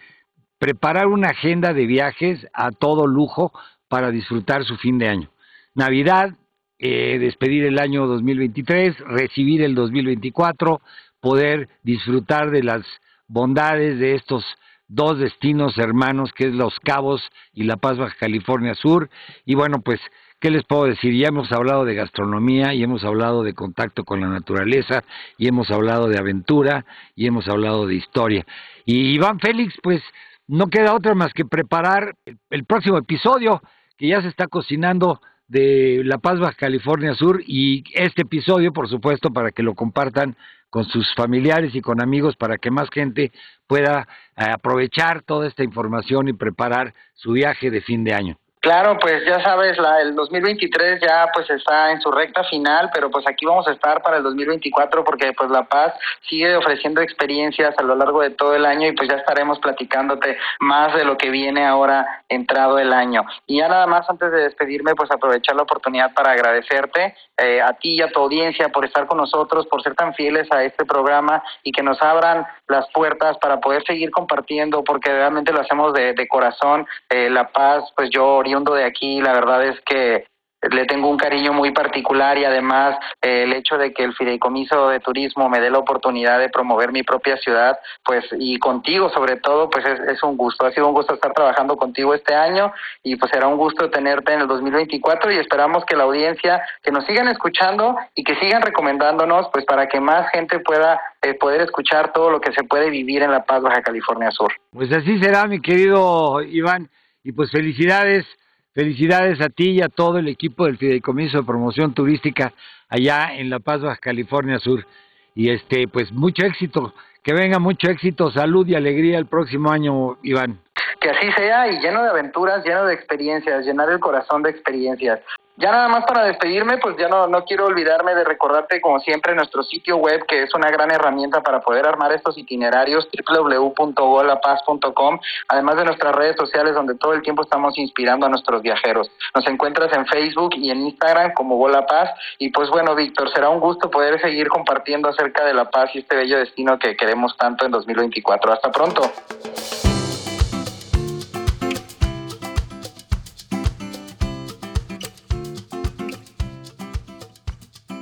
preparar 0.59 1.07
una 1.07 1.29
agenda 1.29 1.73
de 1.73 1.85
viajes 1.85 2.45
a 2.53 2.71
todo 2.71 3.07
lujo 3.07 3.51
para 3.87 4.11
disfrutar 4.11 4.65
su 4.65 4.77
fin 4.77 4.99
de 4.99 5.07
año. 5.07 5.29
Navidad, 5.73 6.35
eh, 6.77 7.17
despedir 7.19 7.65
el 7.65 7.79
año 7.79 8.05
2023, 8.05 8.99
recibir 8.99 9.63
el 9.63 9.73
2024, 9.73 10.81
poder 11.21 11.69
disfrutar 11.83 12.51
de 12.51 12.63
las 12.63 12.85
bondades 13.27 13.99
de 13.99 14.15
estos 14.15 14.45
dos 14.87 15.19
destinos 15.19 15.77
hermanos 15.77 16.33
que 16.33 16.47
es 16.47 16.53
Los 16.53 16.79
Cabos 16.79 17.21
y 17.53 17.63
La 17.63 17.77
Paz 17.77 17.97
Baja 17.97 18.15
California 18.19 18.73
Sur. 18.75 19.09
Y 19.45 19.55
bueno, 19.55 19.81
pues, 19.81 20.01
¿qué 20.39 20.49
les 20.49 20.65
puedo 20.65 20.85
decir? 20.85 21.13
Ya 21.13 21.27
hemos 21.27 21.51
hablado 21.51 21.85
de 21.85 21.95
gastronomía 21.95 22.73
y 22.73 22.83
hemos 22.83 23.05
hablado 23.05 23.43
de 23.43 23.53
contacto 23.53 24.03
con 24.03 24.19
la 24.19 24.27
naturaleza 24.27 25.03
y 25.37 25.47
hemos 25.47 25.69
hablado 25.71 26.07
de 26.07 26.17
aventura 26.17 26.85
y 27.15 27.27
hemos 27.27 27.47
hablado 27.47 27.85
de 27.87 27.95
historia. 27.95 28.45
Y 28.85 29.13
Iván 29.13 29.39
Félix, 29.39 29.75
pues, 29.81 30.01
no 30.49 30.67
queda 30.67 30.95
otra 30.95 31.13
más 31.13 31.31
que 31.31 31.45
preparar 31.45 32.15
el 32.49 32.65
próximo 32.65 32.97
episodio 32.97 33.61
que 33.97 34.07
ya 34.07 34.21
se 34.21 34.29
está 34.29 34.47
cocinando 34.47 35.21
de 35.47 36.01
La 36.03 36.17
Paz, 36.17 36.39
Baja 36.39 36.55
California 36.57 37.13
Sur 37.13 37.41
y 37.45 37.83
este 37.93 38.23
episodio, 38.23 38.73
por 38.73 38.89
supuesto, 38.89 39.29
para 39.31 39.51
que 39.51 39.61
lo 39.61 39.75
compartan 39.75 40.35
con 40.71 40.85
sus 40.85 41.13
familiares 41.15 41.75
y 41.75 41.81
con 41.81 42.01
amigos 42.01 42.35
para 42.35 42.57
que 42.57 42.71
más 42.71 42.89
gente 42.89 43.31
pueda 43.67 44.07
eh, 44.35 44.45
aprovechar 44.51 45.21
toda 45.21 45.47
esta 45.47 45.63
información 45.63 46.27
y 46.27 46.33
preparar 46.33 46.95
su 47.13 47.33
viaje 47.33 47.69
de 47.69 47.81
fin 47.81 48.03
de 48.03 48.13
año. 48.13 48.37
Claro, 48.61 48.97
pues 48.99 49.23
ya 49.25 49.41
sabes, 49.41 49.77
la, 49.77 50.01
el 50.01 50.15
2023 50.15 50.99
ya 50.99 51.29
pues 51.33 51.49
está 51.49 51.91
en 51.91 52.01
su 52.01 52.11
recta 52.11 52.43
final, 52.43 52.89
pero 52.93 53.09
pues 53.09 53.25
aquí 53.25 53.45
vamos 53.45 53.65
a 53.69 53.71
estar 53.71 54.01
para 54.01 54.17
el 54.17 54.23
2024 54.23 55.05
porque 55.05 55.31
pues 55.31 55.49
La 55.49 55.63
Paz 55.63 55.93
sigue 56.27 56.57
ofreciendo 56.57 57.01
experiencias 57.01 57.73
a 57.77 57.83
lo 57.83 57.95
largo 57.95 58.21
de 58.21 58.31
todo 58.31 58.55
el 58.55 58.65
año 58.65 58.87
y 58.87 58.91
pues 58.91 59.07
ya 59.07 59.15
estaremos 59.15 59.59
platicándote 59.59 60.37
más 60.59 60.93
de 60.93 61.05
lo 61.05 61.17
que 61.17 61.29
viene 61.29 61.65
ahora 61.65 62.05
entrado 62.27 62.79
el 62.79 62.91
año. 62.91 63.23
Y 63.47 63.59
ya 63.59 63.69
nada 63.69 63.87
más 63.87 64.09
antes 64.09 64.29
de 64.29 64.43
despedirme, 64.43 64.93
pues 64.93 65.09
aprovechar 65.09 65.55
la 65.55 65.63
oportunidad 65.63 66.13
para 66.13 66.31
agradecerte 66.31 67.15
eh, 67.37 67.61
a 67.61 67.71
ti 67.73 67.95
y 67.95 68.01
a 68.01 68.11
tu 68.11 68.19
audiencia 68.19 68.67
por 68.67 68.83
estar 68.83 69.07
con 69.07 69.19
nosotros, 69.19 69.67
por 69.67 69.81
ser 69.81 69.95
tan 69.95 70.13
fieles 70.15 70.51
a 70.51 70.65
este 70.65 70.83
programa 70.83 71.41
y 71.63 71.71
que 71.71 71.81
nos 71.81 72.01
abran 72.01 72.45
las 72.67 72.89
puertas 72.91 73.37
para 73.37 73.61
poder 73.61 73.83
seguir 73.85 74.11
compartiendo 74.11 74.83
porque 74.83 75.09
realmente 75.09 75.53
lo 75.53 75.61
hacemos 75.61 75.93
de, 75.93 76.13
de 76.13 76.27
corazón. 76.27 76.85
Eh, 77.09 77.29
la 77.29 77.47
Paz, 77.47 77.85
pues 77.95 78.09
yo 78.09 78.35
de 78.49 78.83
aquí, 78.83 79.21
la 79.21 79.33
verdad 79.33 79.63
es 79.65 79.79
que 79.81 80.25
le 80.71 80.85
tengo 80.85 81.09
un 81.09 81.17
cariño 81.17 81.53
muy 81.53 81.71
particular 81.71 82.37
y 82.37 82.43
además 82.43 82.97
eh, 83.21 83.43
el 83.43 83.53
hecho 83.53 83.77
de 83.77 83.93
que 83.93 84.03
el 84.03 84.13
fideicomiso 84.13 84.89
de 84.89 84.99
turismo 84.99 85.47
me 85.47 85.61
dé 85.61 85.69
la 85.69 85.77
oportunidad 85.77 86.37
de 86.37 86.49
promover 86.49 86.91
mi 86.91 87.03
propia 87.03 87.37
ciudad, 87.37 87.79
pues 88.03 88.25
y 88.37 88.59
contigo 88.59 89.09
sobre 89.09 89.37
todo, 89.37 89.69
pues 89.69 89.85
es, 89.85 89.99
es, 90.01 90.23
un 90.23 90.35
gusto. 90.35 90.65
Ha 90.65 90.71
sido 90.71 90.87
un 90.87 90.93
gusto 90.93 91.13
estar 91.13 91.31
trabajando 91.31 91.77
contigo 91.77 92.13
este 92.13 92.35
año 92.35 92.73
y 93.03 93.15
pues 93.15 93.31
será 93.31 93.47
un 93.47 93.55
gusto 93.57 93.89
tenerte 93.89 94.33
en 94.33 94.41
el 94.41 94.47
2024 94.47 95.31
y 95.31 95.37
esperamos 95.37 95.85
que 95.85 95.95
la 95.95 96.03
audiencia, 96.03 96.61
que 96.83 96.91
nos 96.91 97.05
sigan 97.05 97.29
escuchando 97.29 97.95
y 98.13 98.23
que 98.23 98.35
sigan 98.35 98.61
recomendándonos, 98.61 99.47
pues 99.53 99.63
para 99.63 99.87
que 99.87 100.01
más 100.01 100.29
gente 100.31 100.59
pueda 100.59 100.99
eh, 101.21 101.35
poder 101.35 101.61
escuchar 101.61 102.11
todo 102.11 102.31
lo 102.31 102.41
que 102.41 102.51
se 102.51 102.63
puede 102.63 102.89
vivir 102.89 103.23
en 103.23 103.31
La 103.31 103.45
Paz, 103.45 103.61
Baja 103.61 103.81
California 103.81 104.29
Sur. 104.31 104.51
Pues 104.71 104.91
así 104.91 105.19
será, 105.19 105.47
mi 105.47 105.61
querido 105.61 106.41
Iván. 106.41 106.89
Y 107.23 107.31
pues 107.31 107.51
felicidades 107.51 108.25
Felicidades 108.73 109.41
a 109.41 109.49
ti 109.49 109.71
y 109.71 109.81
a 109.81 109.89
todo 109.89 110.19
el 110.19 110.27
equipo 110.27 110.65
del 110.65 110.77
Fideicomiso 110.77 111.39
de 111.39 111.43
Promoción 111.43 111.93
Turística 111.93 112.53
allá 112.87 113.35
en 113.35 113.49
La 113.49 113.59
Paz, 113.59 113.81
California 113.99 114.59
Sur. 114.59 114.85
Y 115.33 115.49
este, 115.49 115.87
pues 115.87 116.11
mucho 116.11 116.45
éxito, 116.45 116.93
que 117.23 117.33
venga 117.33 117.59
mucho 117.59 117.89
éxito, 117.89 118.31
salud 118.31 118.67
y 118.67 118.75
alegría 118.75 119.17
el 119.17 119.25
próximo 119.25 119.71
año, 119.71 120.17
Iván. 120.21 120.59
Que 121.01 121.09
así 121.09 121.31
sea 121.31 121.67
y 121.71 121.79
lleno 121.79 122.03
de 122.03 122.09
aventuras, 122.09 122.63
lleno 122.63 122.85
de 122.85 122.93
experiencias, 122.93 123.65
llenar 123.65 123.89
el 123.89 123.99
corazón 123.99 124.43
de 124.43 124.51
experiencias. 124.51 125.19
Ya 125.59 125.71
nada 125.71 125.89
más 125.89 126.05
para 126.05 126.23
despedirme, 126.23 126.77
pues 126.77 126.95
ya 126.97 127.09
no, 127.09 127.27
no 127.27 127.43
quiero 127.43 127.65
olvidarme 127.65 128.15
de 128.15 128.23
recordarte 128.23 128.79
como 128.79 129.01
siempre 129.01 129.35
nuestro 129.35 129.61
sitio 129.61 129.97
web, 129.97 130.25
que 130.25 130.43
es 130.43 130.53
una 130.55 130.71
gran 130.71 130.89
herramienta 130.89 131.43
para 131.43 131.59
poder 131.59 131.85
armar 131.85 132.13
estos 132.13 132.37
itinerarios, 132.37 133.09
www.golapaz.com, 133.27 135.19
además 135.49 135.75
de 135.75 135.83
nuestras 135.83 136.15
redes 136.15 136.37
sociales 136.37 136.75
donde 136.75 136.95
todo 136.95 137.11
el 137.11 137.21
tiempo 137.21 137.43
estamos 137.43 137.77
inspirando 137.77 138.25
a 138.25 138.29
nuestros 138.29 138.61
viajeros. 138.61 139.11
Nos 139.35 139.45
encuentras 139.47 139.91
en 139.91 140.05
Facebook 140.05 140.51
y 140.55 140.71
en 140.71 140.79
Instagram 140.79 141.33
como 141.33 141.57
Gola 141.57 141.85
Paz. 141.85 142.09
Y 142.37 142.51
pues 142.51 142.69
bueno, 142.69 142.95
Víctor, 142.95 143.29
será 143.33 143.49
un 143.49 143.59
gusto 143.59 143.91
poder 143.91 144.21
seguir 144.21 144.47
compartiendo 144.47 145.09
acerca 145.09 145.43
de 145.43 145.53
La 145.53 145.69
Paz 145.69 145.89
y 145.93 145.99
este 145.99 146.15
bello 146.15 146.37
destino 146.37 146.79
que 146.79 146.95
queremos 146.95 147.35
tanto 147.35 147.65
en 147.65 147.71
2024. 147.71 148.53
Hasta 148.53 148.71
pronto. 148.71 149.11